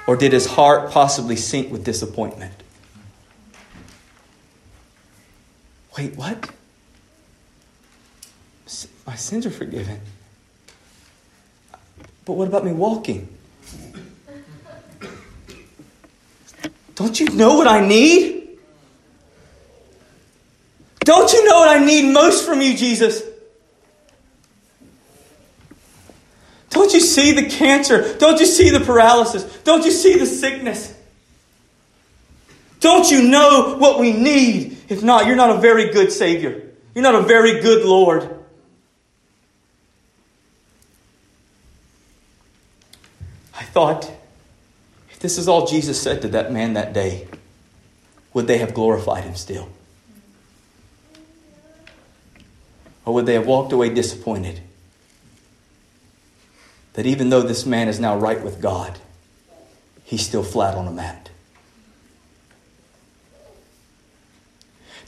[0.06, 2.54] Or did his heart possibly sink with disappointment?
[5.96, 6.50] Wait, what?
[9.06, 10.00] My sins are forgiven.
[12.24, 13.28] But what about me walking?
[16.94, 18.58] Don't you know what I need?
[21.00, 23.22] Don't you know what I need most from you, Jesus?
[26.90, 28.18] Don't you see the cancer?
[28.18, 29.44] Don't you see the paralysis?
[29.58, 30.92] Don't you see the sickness?
[32.80, 34.76] Don't you know what we need?
[34.88, 36.68] If not, you're not a very good Savior.
[36.92, 38.28] You're not a very good Lord.
[43.54, 44.10] I thought,
[45.10, 47.28] if this is all Jesus said to that man that day,
[48.34, 49.68] would they have glorified him still?
[53.04, 54.62] Or would they have walked away disappointed?
[56.94, 58.98] That even though this man is now right with God,
[60.04, 61.30] he's still flat on a mat.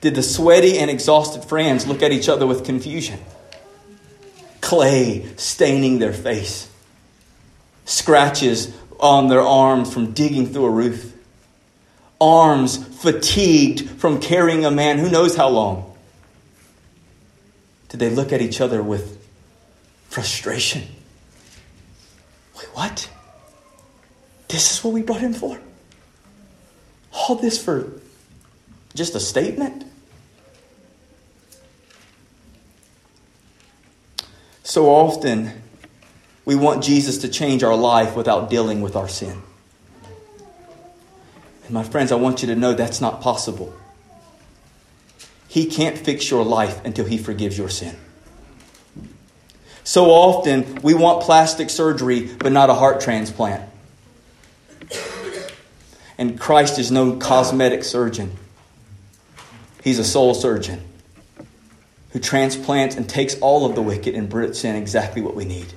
[0.00, 3.20] Did the sweaty and exhausted friends look at each other with confusion?
[4.60, 6.68] Clay staining their face,
[7.84, 11.12] scratches on their arms from digging through a roof,
[12.20, 15.94] arms fatigued from carrying a man who knows how long.
[17.88, 19.24] Did they look at each other with
[20.08, 20.82] frustration?
[22.74, 23.10] What?
[24.48, 25.60] This is what we brought him for?
[27.12, 27.92] All this for
[28.94, 29.84] just a statement?
[34.62, 35.62] So often,
[36.44, 39.42] we want Jesus to change our life without dealing with our sin.
[41.64, 43.72] And my friends, I want you to know that's not possible.
[45.48, 47.96] He can't fix your life until He forgives your sin.
[49.84, 53.68] So often we want plastic surgery, but not a heart transplant.
[56.18, 58.32] And Christ is no cosmetic surgeon,
[59.82, 60.80] He's a soul surgeon
[62.10, 65.72] who transplants and takes all of the wicked and puts in exactly what we need.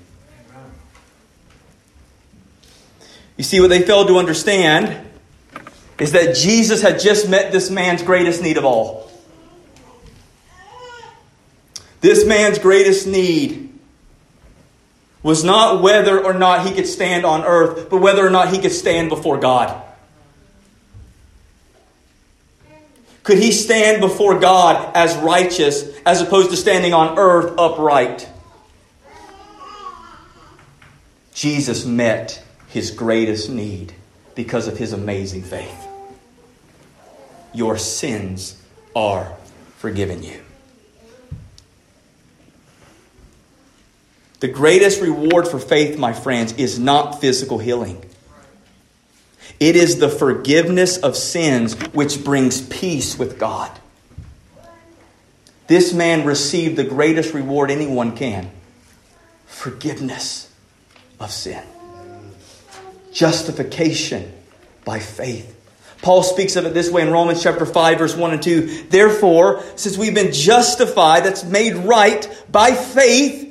[3.38, 5.08] You see, what they failed to understand
[5.98, 9.10] is that Jesus had just met this man's greatest need of all.
[12.02, 13.75] This man's greatest need
[15.26, 18.60] was not whether or not he could stand on earth, but whether or not he
[18.60, 19.82] could stand before God.
[23.24, 28.30] Could he stand before God as righteous as opposed to standing on earth upright?
[31.34, 33.94] Jesus met his greatest need
[34.36, 35.88] because of his amazing faith.
[37.52, 38.62] Your sins
[38.96, 39.34] are
[39.78, 40.45] forgiven you.
[44.40, 48.04] The greatest reward for faith, my friends, is not physical healing.
[49.60, 53.72] It is the forgiveness of sins which brings peace with God.
[55.68, 58.52] This man received the greatest reward anyone can
[59.46, 60.52] forgiveness
[61.20, 61.64] of sin,
[63.14, 64.32] justification
[64.84, 65.54] by faith.
[66.02, 68.84] Paul speaks of it this way in Romans chapter 5 verse 1 and 2.
[68.90, 73.45] Therefore, since we've been justified, that's made right by faith,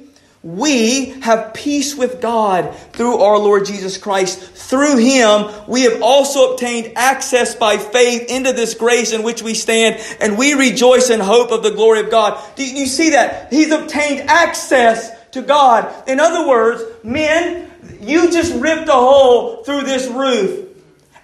[0.45, 4.39] we have peace with God through our Lord Jesus Christ.
[4.39, 9.55] Through him, we have also obtained access by faith into this grace in which we
[9.55, 12.39] stand, and we rejoice in hope of the glory of God.
[12.57, 13.51] Do you see that?
[13.51, 16.07] He's obtained access to God.
[16.07, 17.71] In other words, men,
[18.03, 20.69] you just ripped a hole through this roof,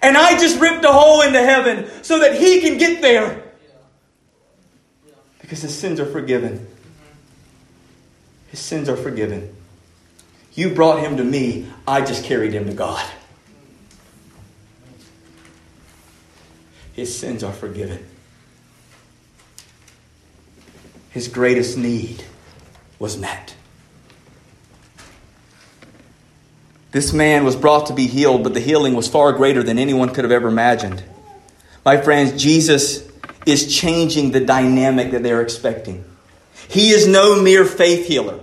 [0.01, 3.43] and I just ripped a hole into heaven so that he can get there.
[5.41, 6.70] Because his sins are forgiven.
[8.51, 9.55] His sins are forgiven.
[10.53, 13.09] You brought him to me, I just carried him to God.
[16.93, 18.05] His sins are forgiven.
[21.11, 22.23] His greatest need
[22.99, 23.55] was met.
[26.91, 30.09] This man was brought to be healed, but the healing was far greater than anyone
[30.13, 31.01] could have ever imagined.
[31.85, 33.09] My friends, Jesus
[33.45, 36.03] is changing the dynamic that they're expecting.
[36.71, 38.39] He is no mere faith healer,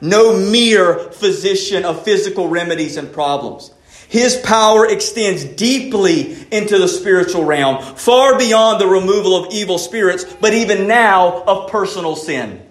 [0.00, 3.72] no mere physician of physical remedies and problems.
[4.08, 10.22] His power extends deeply into the spiritual realm, far beyond the removal of evil spirits,
[10.40, 12.64] but even now of personal sin.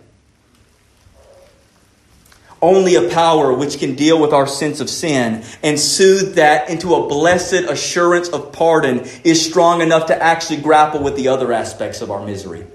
[2.61, 6.95] Only a power which can deal with our sense of sin and soothe that into
[6.95, 12.01] a blessed assurance of pardon is strong enough to actually grapple with the other aspects
[12.01, 12.65] of our misery.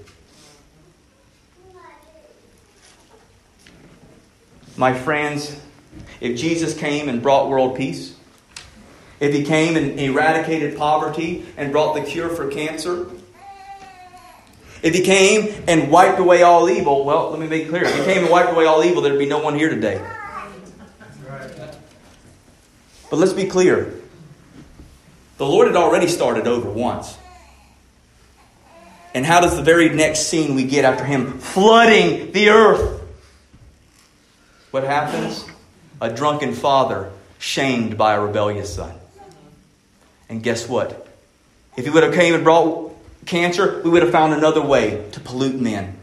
[4.79, 5.59] My friends,
[6.21, 8.15] if Jesus came and brought world peace,
[9.19, 13.07] if he came and eradicated poverty and brought the cure for cancer,
[14.81, 17.83] if he came and wiped away all evil, well, let me make clear.
[17.83, 20.01] If he came and wiped away all evil, there'd be no one here today.
[23.09, 23.99] But let's be clear.
[25.39, 27.17] The Lord had already started over once.
[29.13, 32.98] And how does the very next scene we get after him flooding the earth
[34.71, 35.45] what happens?
[36.01, 38.93] A drunken father shamed by a rebellious son.
[40.27, 41.07] And guess what?
[41.75, 42.93] If he would have came and brought
[43.25, 45.97] cancer, we would have found another way to pollute men.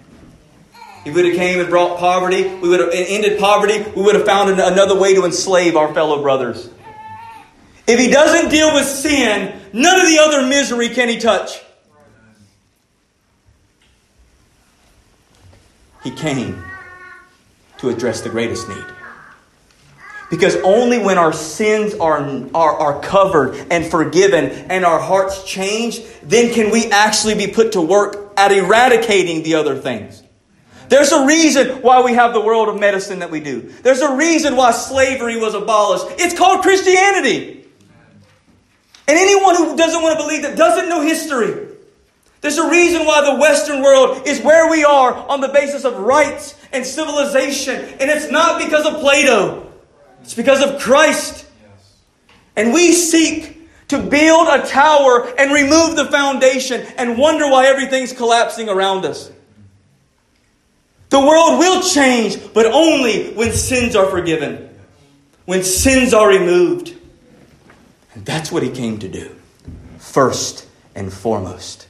[0.74, 4.16] If he would have came and brought poverty, we would have ended poverty, we would
[4.16, 6.68] have found another way to enslave our fellow brothers.
[7.86, 11.62] If he doesn't deal with sin, none of the other misery can he touch.
[16.02, 16.64] He came
[17.78, 18.84] to address the greatest need.
[20.30, 22.18] Because only when our sins are,
[22.52, 27.72] are, are covered and forgiven and our hearts change, then can we actually be put
[27.72, 30.22] to work at eradicating the other things.
[30.88, 33.72] There's a reason why we have the world of medicine that we do.
[33.82, 36.20] There's a reason why slavery was abolished.
[36.20, 37.64] It's called Christianity.
[39.08, 41.75] And anyone who doesn't want to believe that doesn't know history.
[42.40, 45.98] There's a reason why the Western world is where we are on the basis of
[45.98, 47.76] rights and civilization.
[47.76, 49.72] And it's not because of Plato,
[50.22, 51.46] it's because of Christ.
[52.54, 53.56] And we seek
[53.88, 59.30] to build a tower and remove the foundation and wonder why everything's collapsing around us.
[61.08, 64.68] The world will change, but only when sins are forgiven,
[65.44, 66.96] when sins are removed.
[68.14, 69.34] And that's what he came to do,
[69.98, 71.86] first and foremost.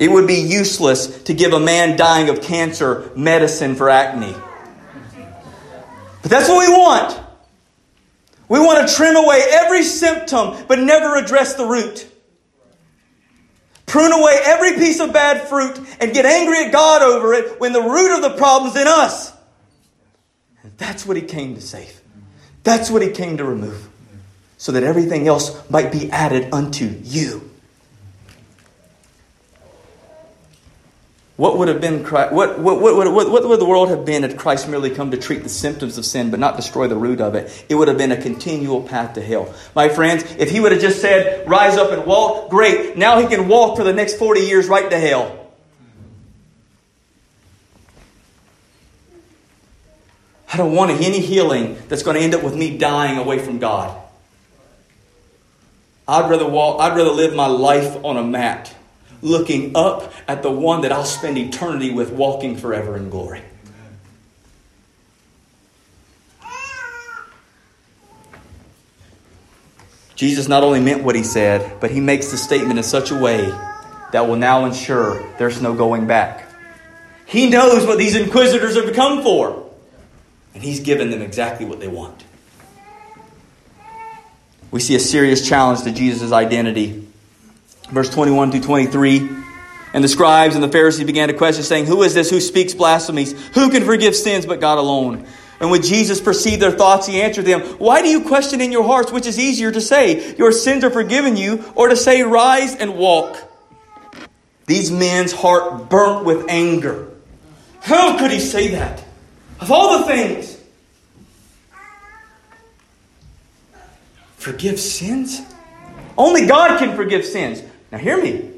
[0.00, 4.34] It would be useless to give a man dying of cancer medicine for acne.
[6.22, 7.20] But that's what we want.
[8.48, 12.08] We want to trim away every symptom, but never address the root.
[13.84, 17.74] Prune away every piece of bad fruit and get angry at God over it when
[17.74, 19.32] the root of the problem's in us.
[20.62, 22.00] And that's what he came to save.
[22.62, 23.86] That's what he came to remove.
[24.56, 27.49] so that everything else might be added unto you.
[31.40, 34.36] What would have been what, what, what, what, what would the world have been had
[34.36, 37.34] Christ merely come to treat the symptoms of sin but not destroy the root of
[37.34, 37.64] it?
[37.70, 39.50] It would have been a continual path to hell.
[39.74, 42.98] My friends, if he would have just said, rise up and walk, great.
[42.98, 45.50] Now he can walk for the next 40 years right to hell.
[50.52, 53.60] I don't want any healing that's going to end up with me dying away from
[53.60, 53.98] God.
[56.06, 58.74] I'd rather walk, I'd rather live my life on a mat
[59.22, 63.42] looking up at the one that I'll spend eternity with, walking forever in glory.
[70.14, 73.14] Jesus not only meant what he said, but he makes the statement in such a
[73.14, 73.50] way
[74.12, 76.46] that will now ensure there's no going back.
[77.24, 79.70] He knows what these inquisitors have come for,
[80.52, 82.24] and he's given them exactly what they want.
[84.70, 86.99] We see a serious challenge to Jesus' identity
[87.90, 89.28] verse 21 to 23.
[89.92, 92.74] And the scribes and the Pharisees began to question, saying, Who is this who speaks
[92.74, 93.32] blasphemies?
[93.54, 95.26] Who can forgive sins but God alone?
[95.60, 98.84] And when Jesus perceived their thoughts, he answered them, Why do you question in your
[98.84, 102.74] hearts which is easier to say, Your sins are forgiven you, or to say, Rise
[102.76, 103.36] and walk?
[104.66, 107.08] These men's heart burnt with anger.
[107.80, 109.04] How could he say that?
[109.58, 110.58] Of all the things,
[114.36, 115.42] forgive sins?
[116.16, 117.62] Only God can forgive sins.
[117.92, 118.50] Now, hear me.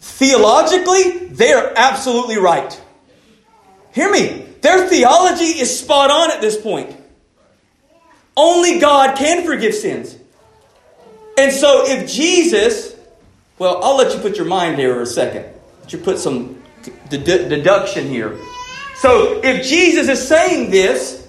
[0.00, 2.80] Theologically, they are absolutely right.
[3.92, 4.46] Hear me.
[4.60, 6.96] Their theology is spot on at this point.
[8.36, 10.16] Only God can forgive sins.
[11.38, 12.96] And so, if Jesus,
[13.58, 15.46] well, I'll let you put your mind here for a second.
[15.82, 16.60] Let you put some
[17.08, 18.36] deduction here.
[18.96, 21.28] So, if Jesus is saying this,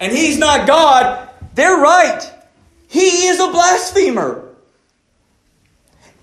[0.00, 2.30] and he's not God, they're right.
[2.88, 4.53] He is a blasphemer.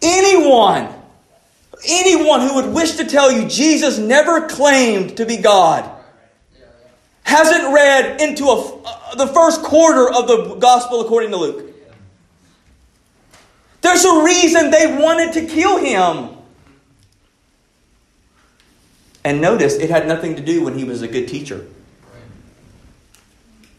[0.02, 0.90] Anyone,
[1.86, 5.90] anyone who would wish to tell you Jesus never claimed to be God
[7.32, 11.66] hasn't read into a, uh, the first quarter of the gospel according to Luke.
[13.82, 16.38] There's a reason they wanted to kill him.
[19.24, 21.66] And notice, it had nothing to do when he was a good teacher.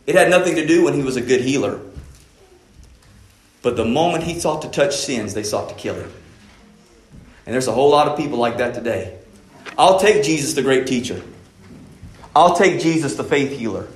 [0.06, 1.80] It had nothing to do when he was a good healer.
[3.62, 6.12] But the moment he sought to touch sins, they sought to kill him.
[7.46, 9.18] And there's a whole lot of people like that today.
[9.78, 11.22] I'll take Jesus, the great teacher.
[12.34, 13.88] I'll take Jesus, the faith healer.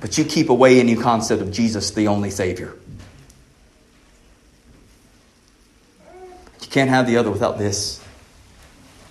[0.00, 2.74] But you keep away any concept of Jesus, the only Savior.
[6.62, 8.02] You can't have the other without this.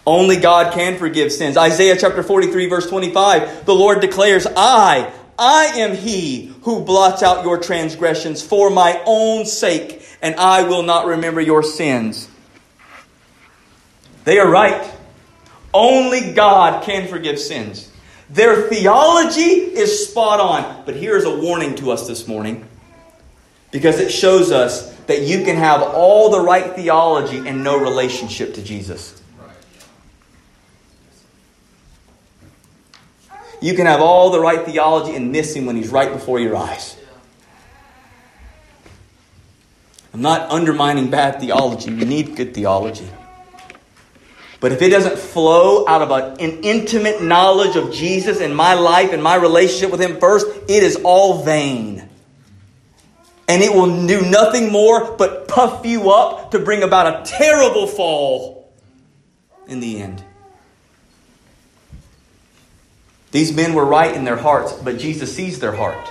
[0.06, 1.58] Only God can forgive sins.
[1.58, 7.46] Isaiah chapter 43, verse 25, the Lord declares, I, I am he who blots out
[7.46, 12.28] your transgressions for my own sake, and I will not remember your sins.
[14.26, 14.94] They are right.
[15.74, 17.90] Only God can forgive sins.
[18.30, 20.84] Their theology is spot on.
[20.86, 22.68] But here is a warning to us this morning
[23.72, 28.54] because it shows us that you can have all the right theology and no relationship
[28.56, 29.19] to Jesus.
[33.62, 36.56] You can have all the right theology and miss him when he's right before your
[36.56, 36.96] eyes.
[40.14, 41.92] I'm not undermining bad theology.
[41.92, 43.08] You need good theology.
[44.60, 49.14] But if it doesn't flow out of an intimate knowledge of Jesus and my life
[49.14, 52.08] and my relationship with Him first, it is all vain.
[53.48, 57.88] And it will do nothing more but puff you up to bring about a terrible
[57.88, 58.72] fall
[59.68, 60.24] in the end.
[63.32, 66.10] These men were right in their hearts, but Jesus sees their heart.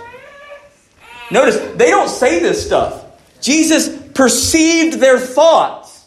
[1.30, 3.04] Notice, they don't say this stuff.
[3.40, 6.06] Jesus perceived their thoughts.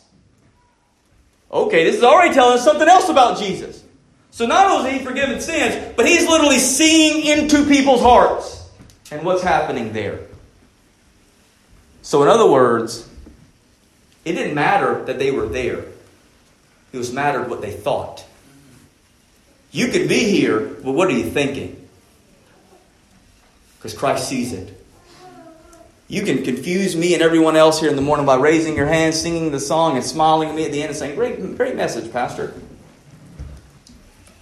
[1.51, 3.83] Okay, this is already telling us something else about Jesus.
[4.31, 8.69] So not only is he forgiven sins, but he's literally seeing into people's hearts
[9.11, 10.19] and what's happening there.
[12.01, 13.07] So, in other words,
[14.25, 15.83] it didn't matter that they were there.
[16.91, 18.25] It was mattered what they thought.
[19.71, 21.77] You could be here, but what are you thinking?
[23.77, 24.77] Because Christ sees it.
[26.07, 29.15] You can confuse me and everyone else here in the morning by raising your hand,
[29.15, 32.11] singing the song, and smiling at me at the end and saying, Great, great message,
[32.11, 32.53] Pastor.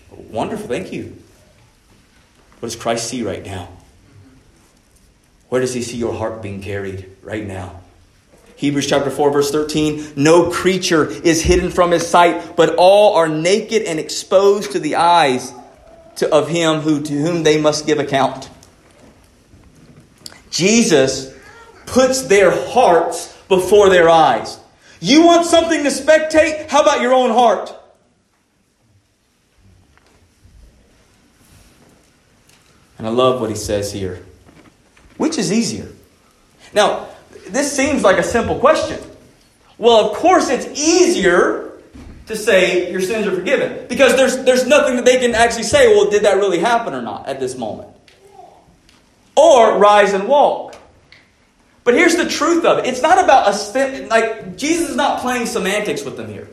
[0.10, 1.16] Wonderful, thank you.
[2.60, 3.70] What does Christ see right now?
[5.50, 7.79] Where does he see your heart being carried right now?
[8.60, 13.30] Hebrews chapter 4, verse 13 No creature is hidden from his sight, but all are
[13.30, 15.54] naked and exposed to the eyes
[16.18, 18.50] to, of him who, to whom they must give account.
[20.52, 21.34] Jesus
[21.86, 24.60] puts their hearts before their eyes.
[25.00, 26.68] You want something to spectate?
[26.68, 27.74] How about your own heart?
[32.98, 34.22] And I love what he says here.
[35.16, 35.88] Which is easier?
[36.74, 37.08] Now,
[37.52, 39.00] this seems like a simple question.
[39.78, 41.72] Well, of course, it's easier
[42.28, 45.88] to say your sins are forgiven because there's, there's nothing that they can actually say,
[45.88, 47.90] well, did that really happen or not at this moment?
[49.36, 50.76] Or rise and walk.
[51.84, 55.48] But here's the truth of it it's not about a, like, Jesus is not playing
[55.48, 56.48] semantics with them here.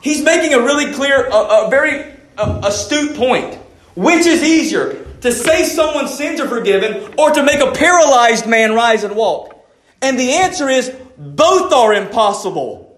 [0.00, 3.58] He's making a really clear, a, a very astute point.
[3.94, 8.74] Which is easier, to say someone's sins are forgiven or to make a paralyzed man
[8.74, 9.54] rise and walk?
[10.00, 12.96] And the answer is both are impossible,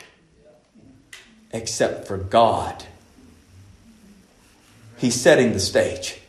[1.52, 2.84] except for God.
[4.96, 6.20] He's setting the stage.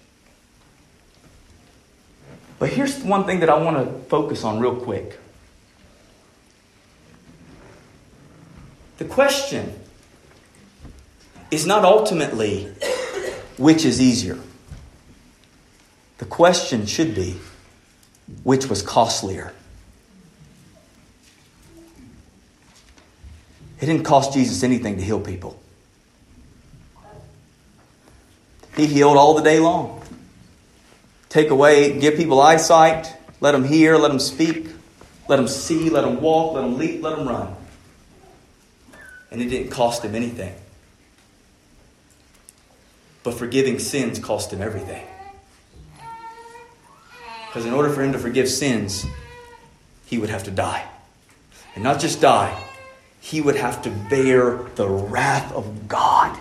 [2.60, 5.18] But here's one thing that I want to focus on real quick.
[8.98, 9.74] The question
[11.52, 12.66] is not ultimately
[13.58, 14.38] which is easier.
[16.20, 17.38] The question should be
[18.44, 19.54] which was costlier?
[23.80, 25.60] It didn't cost Jesus anything to heal people.
[28.76, 30.04] He healed all the day long.
[31.30, 34.68] Take away, give people eyesight, let them hear, let them speak,
[35.30, 37.56] let them see, let them walk, let them leap, let them run.
[39.32, 40.54] And it didn't cost him anything.
[43.24, 45.06] But forgiving sins cost him everything.
[47.50, 49.08] Because in order for him to forgive sins,
[50.06, 50.88] he would have to die.
[51.74, 52.56] And not just die,
[53.22, 56.40] he would have to bear the wrath of God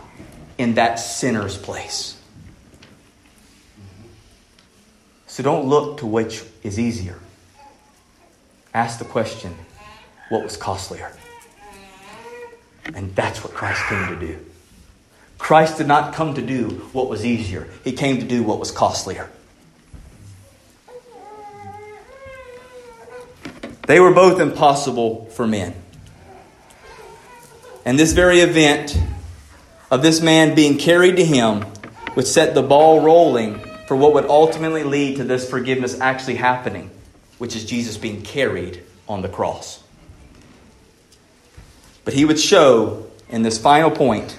[0.58, 2.20] in that sinner's place.
[5.26, 7.18] So don't look to which is easier.
[8.74, 9.54] Ask the question
[10.28, 11.16] what was costlier?
[12.94, 14.44] And that's what Christ came to do.
[15.38, 18.70] Christ did not come to do what was easier, He came to do what was
[18.70, 19.30] costlier.
[23.88, 25.74] They were both impossible for men.
[27.86, 29.00] And this very event
[29.90, 31.64] of this man being carried to him
[32.14, 36.90] would set the ball rolling for what would ultimately lead to this forgiveness actually happening,
[37.38, 39.82] which is Jesus being carried on the cross.
[42.04, 44.38] But he would show in this final point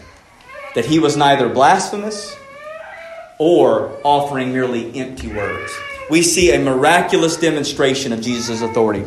[0.76, 2.38] that he was neither blasphemous
[3.40, 5.72] or offering merely empty words.
[6.08, 9.06] We see a miraculous demonstration of Jesus' authority.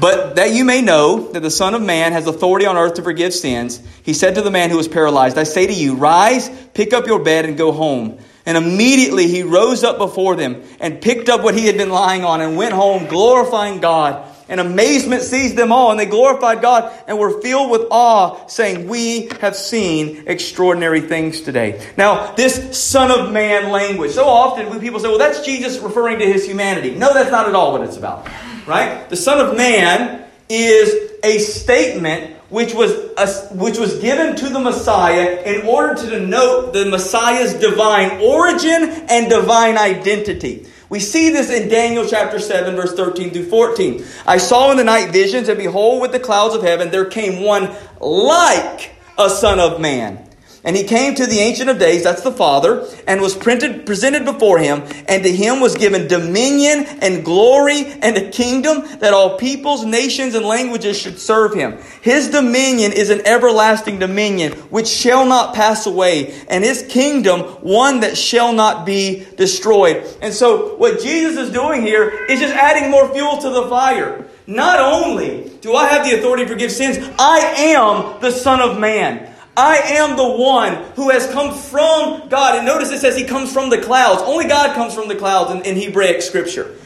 [0.00, 3.02] But that you may know that the Son of Man has authority on earth to
[3.02, 6.48] forgive sins, he said to the man who was paralyzed, I say to you, rise,
[6.74, 8.18] pick up your bed, and go home.
[8.46, 12.24] And immediately he rose up before them and picked up what he had been lying
[12.24, 14.24] on and went home, glorifying God.
[14.48, 18.88] And amazement seized them all, and they glorified God and were filled with awe, saying,
[18.88, 21.86] We have seen extraordinary things today.
[21.98, 26.24] Now, this Son of Man language, so often people say, Well, that's Jesus referring to
[26.24, 26.94] his humanity.
[26.94, 28.26] No, that's not at all what it's about
[28.68, 29.08] right?
[29.08, 34.60] The Son of Man is a statement which was, a, which was given to the
[34.60, 40.66] Messiah in order to denote the Messiah's divine origin and divine identity.
[40.88, 44.04] We see this in Daniel chapter 7, verse 13 through 14.
[44.26, 47.42] I saw in the night visions, and behold, with the clouds of heaven there came
[47.42, 50.27] one like a Son of Man.
[50.68, 54.26] And he came to the Ancient of Days, that's the Father, and was printed, presented
[54.26, 59.38] before him, and to him was given dominion and glory and a kingdom that all
[59.38, 61.78] peoples, nations, and languages should serve him.
[62.02, 68.00] His dominion is an everlasting dominion which shall not pass away, and his kingdom one
[68.00, 70.04] that shall not be destroyed.
[70.20, 74.26] And so, what Jesus is doing here is just adding more fuel to the fire.
[74.46, 78.78] Not only do I have the authority to forgive sins, I am the Son of
[78.78, 79.34] Man.
[79.58, 82.54] I am the one who has come from God.
[82.54, 84.22] And notice it says he comes from the clouds.
[84.22, 86.76] Only God comes from the clouds in, in Hebraic scripture.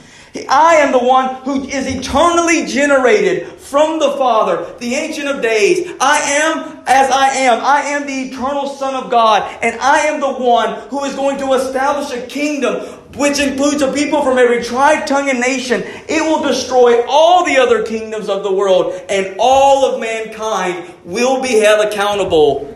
[0.48, 5.92] I am the one who is eternally generated from the Father, the Ancient of Days.
[6.00, 7.62] I am as I am.
[7.62, 11.38] I am the eternal Son of God, and I am the one who is going
[11.38, 12.80] to establish a kingdom
[13.14, 15.82] which includes a people from every tribe, tongue, and nation.
[15.84, 21.42] It will destroy all the other kingdoms of the world, and all of mankind will
[21.42, 22.74] be held accountable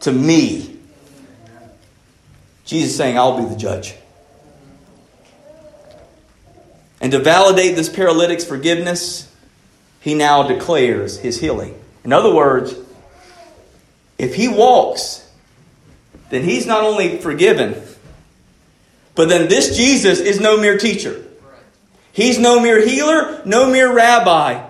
[0.00, 0.78] to me.
[2.64, 3.94] Jesus saying, I'll be the judge.
[7.02, 9.28] And to validate this paralytic's forgiveness,
[10.00, 11.74] he now declares his healing.
[12.04, 12.76] In other words,
[14.18, 15.28] if he walks,
[16.30, 17.82] then he's not only forgiven,
[19.16, 21.24] but then this Jesus is no mere teacher.
[22.12, 24.64] He's no mere healer, no mere rabbi,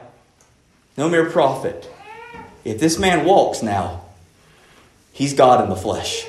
[0.97, 1.89] no mere prophet.
[2.65, 4.05] If this man walks now,
[5.13, 6.25] he's God in the flesh.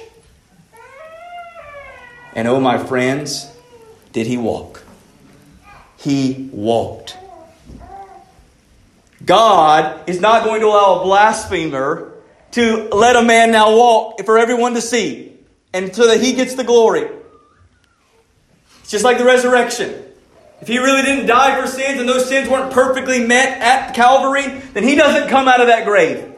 [2.35, 3.49] And oh, my friends,
[4.11, 4.83] did he walk?
[6.03, 7.17] He walked.
[9.25, 12.13] God is not going to allow a blasphemer
[12.51, 15.33] to let a man now walk for everyone to see
[15.73, 17.09] and so that he gets the glory.
[18.81, 20.03] It's just like the resurrection.
[20.61, 24.47] If he really didn't die for sins and those sins weren't perfectly met at Calvary,
[24.73, 26.33] then he doesn't come out of that grave.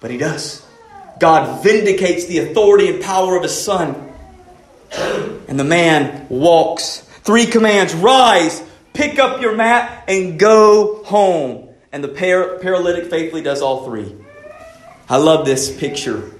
[0.00, 0.66] But he does.
[1.20, 4.12] God vindicates the authority and power of his son.
[5.48, 7.08] And the man walks.
[7.24, 8.62] Three commands rise,
[8.92, 11.70] pick up your mat, and go home.
[11.90, 14.14] And the par- paralytic faithfully does all three.
[15.08, 16.30] I love this picture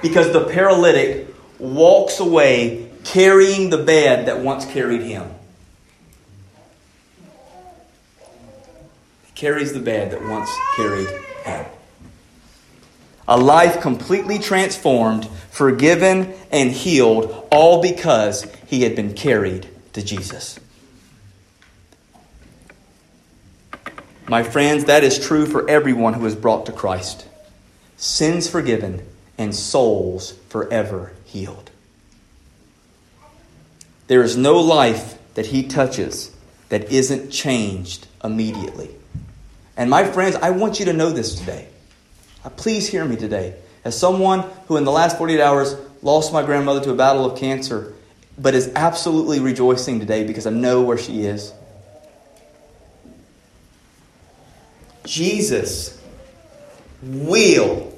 [0.00, 1.26] because the paralytic
[1.58, 5.28] walks away carrying the bed that once carried him.
[9.24, 11.08] He carries the bed that once carried
[11.44, 11.66] him.
[13.26, 20.58] A life completely transformed, forgiven, and healed, all because he had been carried to Jesus.
[24.28, 27.26] My friends, that is true for everyone who is brought to Christ.
[27.96, 29.04] Sins forgiven
[29.36, 31.70] and souls forever healed.
[34.06, 36.34] There is no life that he touches
[36.68, 38.90] that isn't changed immediately.
[39.76, 41.68] And my friends, I want you to know this today.
[42.44, 43.54] Uh, please hear me today.
[43.84, 47.38] As someone who in the last 48 hours lost my grandmother to a battle of
[47.38, 47.94] cancer,
[48.38, 51.52] but is absolutely rejoicing today because I know where she is.
[55.04, 56.00] Jesus
[57.02, 57.92] will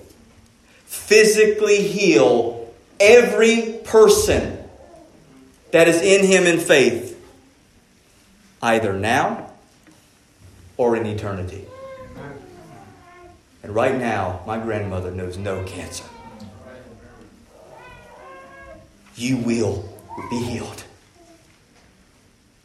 [0.86, 4.58] physically heal every person
[5.72, 7.18] that is in him in faith,
[8.62, 9.50] either now
[10.76, 11.66] or in eternity.
[13.62, 16.04] And right now, my grandmother knows no cancer.
[19.14, 19.91] You will
[20.30, 20.84] be healed.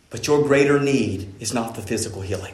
[0.10, 2.54] But your greater need is not the physical healing,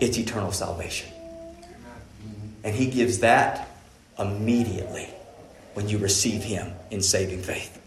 [0.00, 1.10] it's eternal salvation.
[2.64, 3.68] And He gives that
[4.18, 5.08] immediately
[5.74, 7.80] when you receive Him in saving faith.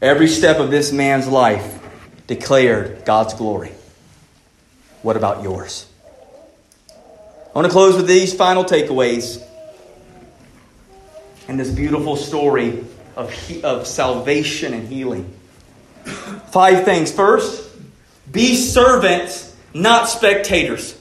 [0.00, 1.78] Every step of this man's life
[2.26, 3.72] declared God's glory.
[5.02, 5.86] What about yours?
[6.90, 9.44] I want to close with these final takeaways
[11.50, 12.84] and this beautiful story
[13.16, 15.34] of, he- of salvation and healing.
[16.52, 17.10] Five things.
[17.10, 17.68] First,
[18.30, 20.96] be servants, not spectators.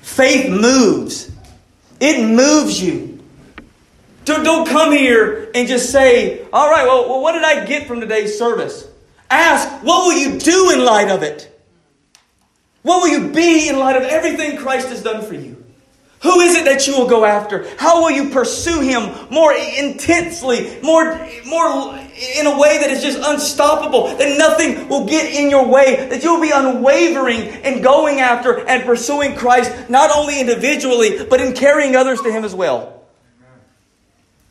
[0.00, 1.30] Faith moves,
[2.00, 3.22] it moves you.
[4.24, 7.86] Don't, don't come here and just say, all right, well, well, what did I get
[7.86, 8.88] from today's service?
[9.28, 11.50] Ask, what will you do in light of it?
[12.80, 15.53] What will you be in light of everything Christ has done for you?
[16.24, 17.68] Who is it that you will go after?
[17.76, 21.04] How will you pursue him more intensely, more,
[21.44, 21.98] more
[22.38, 26.24] in a way that is just unstoppable, that nothing will get in your way, that
[26.24, 31.94] you'll be unwavering in going after and pursuing Christ, not only individually, but in carrying
[31.94, 33.04] others to him as well?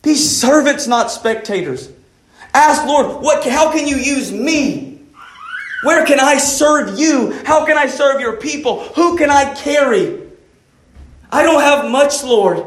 [0.02, 1.90] Be servants, not spectators.
[2.52, 5.00] Ask, Lord, what, how can you use me?
[5.82, 7.32] Where can I serve you?
[7.44, 8.84] How can I serve your people?
[8.94, 10.23] Who can I carry?
[11.34, 12.64] I don't have much, Lord,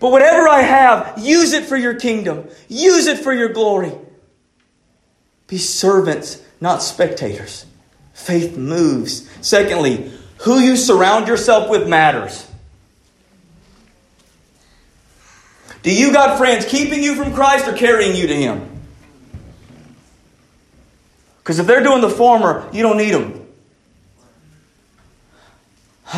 [0.00, 3.92] but whatever I have, use it for your kingdom, use it for your glory.
[5.46, 7.66] Be servants, not spectators.
[8.14, 9.28] Faith moves.
[9.46, 12.50] Secondly, who you surround yourself with matters.
[15.82, 18.80] Do you got friends keeping you from Christ or carrying you to Him?
[21.40, 23.37] Because if they're doing the former, you don't need them.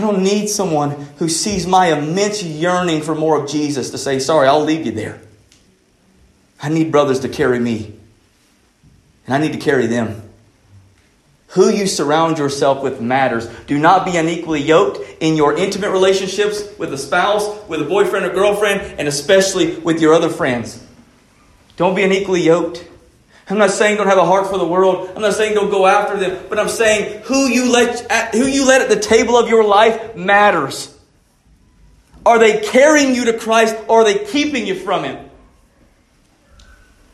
[0.00, 4.18] I don't need someone who sees my immense yearning for more of Jesus to say,
[4.18, 5.20] Sorry, I'll leave you there.
[6.58, 7.92] I need brothers to carry me,
[9.26, 10.22] and I need to carry them.
[11.48, 13.46] Who you surround yourself with matters.
[13.66, 18.24] Do not be unequally yoked in your intimate relationships with a spouse, with a boyfriend
[18.24, 20.82] or girlfriend, and especially with your other friends.
[21.76, 22.88] Don't be unequally yoked.
[23.50, 25.10] I'm not saying don't have a heart for the world.
[25.14, 28.46] I'm not saying don't go after them, but I'm saying who you let at, who
[28.46, 30.96] you let at the table of your life matters.
[32.24, 35.28] Are they carrying you to Christ or are they keeping you from him?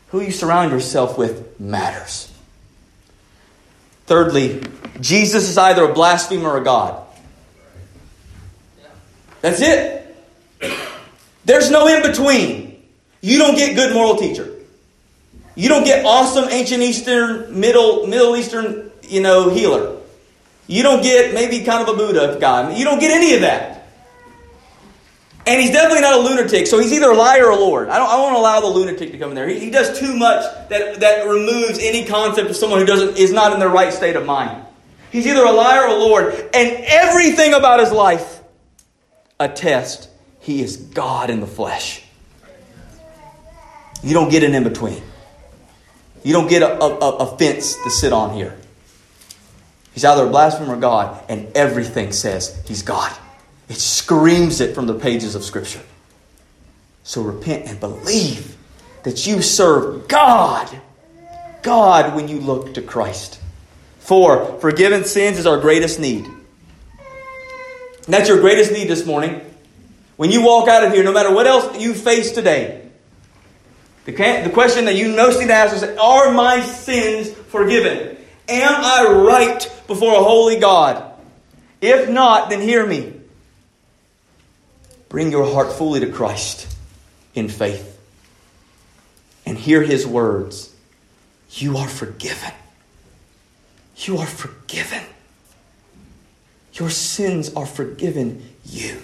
[0.08, 2.30] Who you surround yourself with matters.
[4.06, 4.62] Thirdly,
[5.00, 7.02] Jesus is either a blasphemer or a God.
[9.40, 10.16] That's it.
[11.44, 12.82] There's no in between.
[13.20, 14.55] You don't get good moral teacher.
[15.56, 19.96] You don't get awesome ancient Eastern, Middle, Middle Eastern, you know, healer.
[20.66, 22.76] You don't get maybe kind of a Buddha guy.
[22.76, 23.88] You don't get any of that.
[25.46, 27.88] And he's definitely not a lunatic, so he's either a liar or a Lord.
[27.88, 29.48] I don't, I won't allow the lunatic to come in there.
[29.48, 33.32] He, he does too much that, that removes any concept of someone who doesn't is
[33.32, 34.64] not in their right state of mind.
[35.12, 38.40] He's either a liar or a Lord, and everything about his life
[39.38, 40.08] attests
[40.40, 42.02] he is God in the flesh.
[44.02, 45.00] You don't get an in between.
[46.26, 48.58] You don't get a, a, a fence to sit on here.
[49.94, 53.16] He's either a blasphemer or God, and everything says he's God.
[53.68, 55.82] It screams it from the pages of Scripture.
[57.04, 58.56] So repent and believe
[59.04, 60.68] that you serve God.
[61.62, 63.40] God when you look to Christ.
[64.00, 66.24] For forgiven sins is our greatest need.
[66.24, 66.36] And
[68.08, 69.42] that's your greatest need this morning.
[70.16, 72.85] When you walk out of here, no matter what else you face today,
[74.06, 78.16] the, the question that you most need to ask is Are my sins forgiven?
[78.48, 81.12] Am I right before a holy God?
[81.80, 83.14] If not, then hear me.
[85.08, 86.74] Bring your heart fully to Christ
[87.34, 88.00] in faith
[89.44, 90.72] and hear his words.
[91.50, 92.52] You are forgiven.
[93.96, 95.02] You are forgiven.
[96.74, 99.00] Your sins are forgiven you.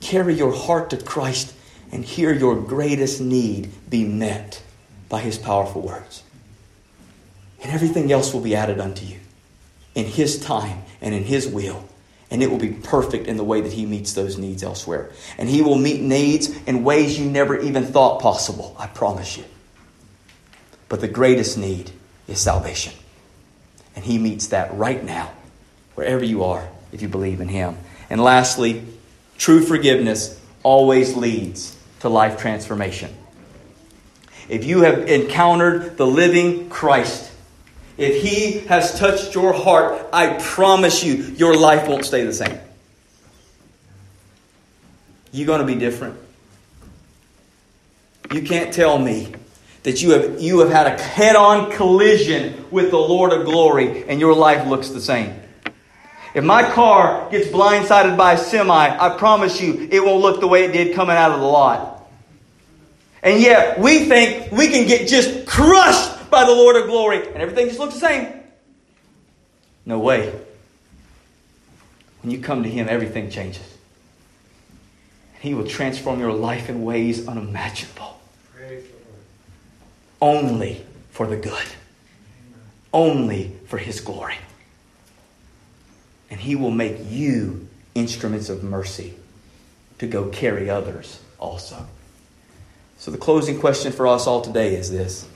[0.00, 1.54] Carry your heart to Christ
[1.92, 4.62] and hear your greatest need be met
[5.08, 6.22] by his powerful words.
[7.62, 9.18] And everything else will be added unto you
[9.94, 11.84] in his time and in his will
[12.30, 15.10] and it will be perfect in the way that He meets those needs elsewhere.
[15.36, 19.44] And He will meet needs in ways you never even thought possible, I promise you.
[20.88, 21.90] But the greatest need
[22.28, 22.92] is salvation.
[23.96, 25.32] And He meets that right now,
[25.96, 27.76] wherever you are, if you believe in Him.
[28.08, 28.84] And lastly,
[29.36, 33.14] true forgiveness always leads to life transformation.
[34.48, 37.30] If you have encountered the living Christ,
[37.96, 42.58] if He has touched your heart, I promise you, your life won't stay the same.
[45.32, 46.18] You're going to be different.
[48.32, 49.32] You can't tell me
[49.82, 54.04] that you have, you have had a head on collision with the Lord of glory
[54.08, 55.40] and your life looks the same.
[56.34, 60.46] If my car gets blindsided by a semi, I promise you it won't look the
[60.46, 62.08] way it did coming out of the lot.
[63.22, 67.36] And yet, we think we can get just crushed by the Lord of glory, and
[67.36, 68.32] everything just looks the same.
[69.84, 70.32] No way.
[72.22, 73.66] When you come to Him, everything changes.
[75.40, 78.20] He will transform your life in ways unimaginable.
[80.22, 81.66] Only for the good.
[82.92, 84.36] Only for His glory.
[86.30, 89.14] And He will make you instruments of mercy
[89.98, 91.86] to go carry others also.
[92.98, 95.26] So, the closing question for us all today is this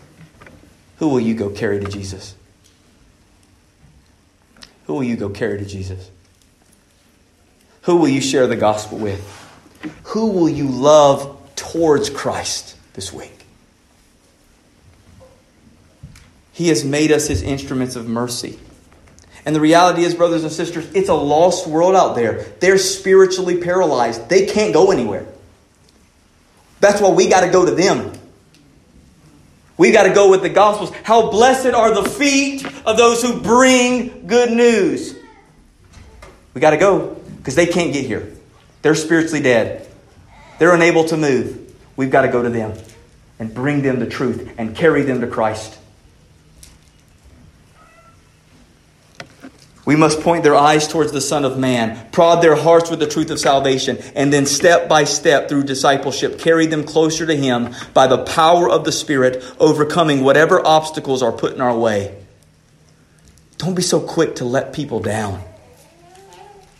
[0.99, 2.35] who will you go carry to Jesus?
[4.87, 6.11] Who will you go carry to Jesus?
[7.83, 9.41] Who will you share the gospel with?
[10.05, 13.45] Who will you love towards Christ this week?
[16.53, 18.59] He has made us his instruments of mercy.
[19.47, 22.45] And the reality is, brothers and sisters, it's a lost world out there.
[22.61, 24.29] They're spiritually paralyzed.
[24.29, 25.27] They can't go anywhere.
[26.81, 28.13] That's why we got to go to them.
[29.77, 30.93] We got to go with the Gospels.
[31.03, 35.15] How blessed are the feet of those who bring good news.
[36.55, 38.33] We got to go because they can't get here.
[38.83, 39.89] They're spiritually dead,
[40.59, 41.61] they're unable to move.
[41.97, 42.77] We've got to go to them
[43.39, 45.79] and bring them the truth and carry them to Christ.
[49.87, 53.07] We must point their eyes towards the Son of Man, prod their hearts with the
[53.07, 57.75] truth of salvation, and then step by step through discipleship, carry them closer to Him
[57.93, 62.17] by the power of the Spirit, overcoming whatever obstacles are put in our way.
[63.59, 65.43] Don't be so quick to let people down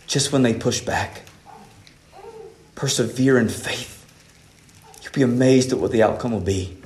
[0.07, 1.23] just when they push back.
[2.73, 3.91] Persevere in faith.
[5.03, 6.77] You'll be amazed at what the outcome will be.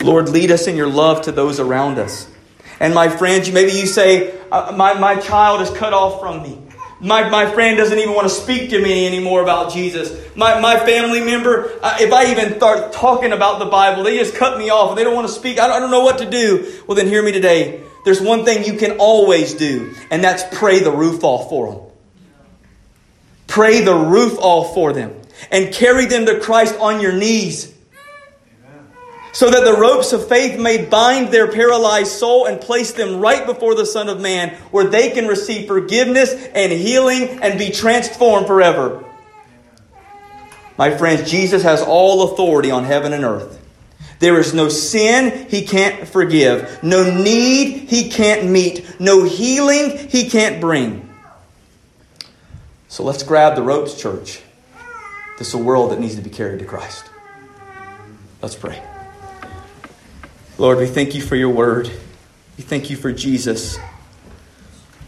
[0.00, 2.28] Lord, lead us in your love to those around us.
[2.80, 6.62] And my friends, maybe you say, uh, my, my child is cut off from me.
[7.00, 10.36] My, my friend doesn't even want to speak to me anymore about Jesus.
[10.36, 14.34] My, my family member, uh, if I even start talking about the Bible, they just
[14.34, 14.96] cut me off.
[14.96, 15.60] They don't want to speak.
[15.60, 16.82] I don't, I don't know what to do.
[16.86, 17.84] Well, then hear me today.
[18.04, 21.82] There's one thing you can always do, and that's pray the roof off for them.
[23.46, 25.14] Pray the roof off for them
[25.50, 27.72] and carry them to Christ on your knees
[29.32, 33.46] so that the ropes of faith may bind their paralyzed soul and place them right
[33.46, 38.46] before the Son of Man, where they can receive forgiveness and healing and be transformed
[38.46, 39.04] forever.
[40.76, 43.56] My friends, Jesus has all authority on heaven and earth.
[44.20, 50.28] There is no sin he can't forgive, no need he can't meet, no healing he
[50.28, 51.08] can't bring.
[52.88, 54.42] So let's grab the ropes, church.
[55.38, 57.04] This is a world that needs to be carried to Christ.
[58.42, 58.82] Let's pray.
[60.58, 61.86] Lord, we thank you for your word.
[62.56, 63.78] We thank you for Jesus.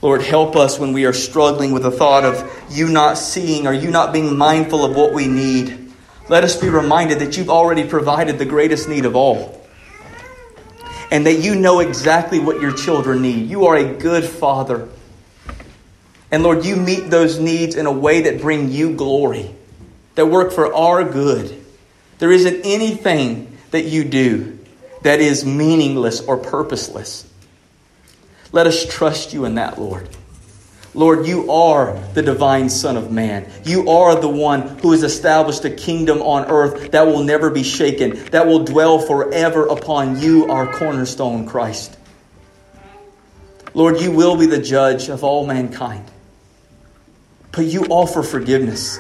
[0.01, 3.73] Lord, help us when we are struggling with the thought of you not seeing or
[3.73, 5.93] you not being mindful of what we need.
[6.29, 9.61] Let us be reminded that you've already provided the greatest need of all.
[11.11, 13.51] And that you know exactly what your children need.
[13.51, 14.89] You are a good father.
[16.31, 19.53] And Lord, you meet those needs in a way that bring you glory,
[20.15, 21.61] that work for our good.
[22.21, 24.60] There isn't anything that you do
[25.03, 27.27] that is meaningless or purposeless.
[28.53, 30.09] Let us trust you in that, Lord.
[30.93, 33.49] Lord, you are the divine Son of Man.
[33.65, 37.63] You are the one who has established a kingdom on earth that will never be
[37.63, 41.97] shaken, that will dwell forever upon you, our cornerstone, Christ.
[43.73, 46.11] Lord, you will be the judge of all mankind.
[47.53, 48.99] But you offer forgiveness.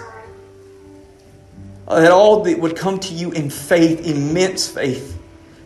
[1.89, 5.20] That all that would come to you in faith, immense faith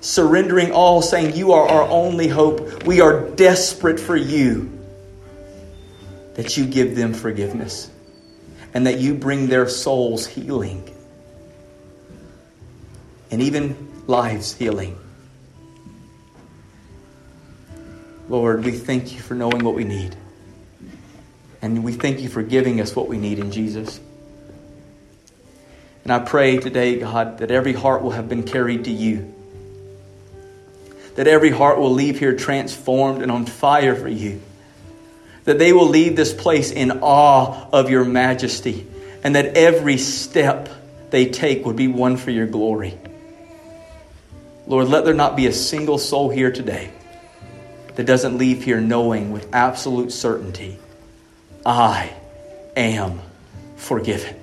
[0.05, 2.85] surrendering all, saying, You are our only hope.
[2.85, 4.71] We are desperate for you.
[6.35, 7.91] That you give them forgiveness
[8.75, 10.93] and that you bring their souls healing
[13.31, 14.99] and even lives healing.
[18.29, 20.17] Lord, we thank you for knowing what we need.
[21.63, 24.01] And we thank you for giving us what we need in Jesus.
[26.03, 29.34] And I pray today, God, that every heart will have been carried to you
[31.15, 34.41] that every heart will leave here transformed and on fire for you.
[35.45, 38.87] That they will leave this place in awe of your majesty,
[39.23, 40.69] and that every step
[41.11, 42.99] they take would be one for your glory.
[44.67, 46.91] Lord, let there not be a single soul here today
[47.97, 50.79] that doesn't leave here knowing with absolute certainty,
[51.65, 52.13] I
[52.77, 53.21] am
[53.77, 54.35] forgiven.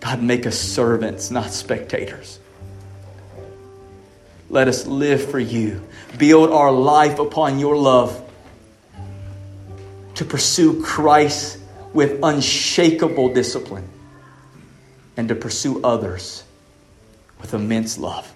[0.00, 2.38] God, make us servants, not spectators.
[4.50, 5.82] Let us live for you.
[6.16, 8.24] Build our life upon your love
[10.14, 11.58] to pursue Christ
[11.92, 13.88] with unshakable discipline
[15.16, 16.44] and to pursue others
[17.40, 18.32] with immense love.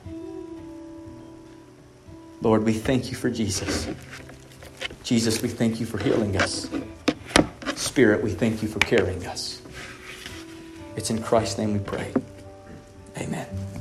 [2.40, 3.88] Lord, we thank you for Jesus.
[5.04, 6.68] Jesus, we thank you for healing us.
[7.76, 9.60] Spirit, we thank you for carrying us.
[10.96, 12.12] It's in Christ's name we pray.
[13.16, 13.72] Amen.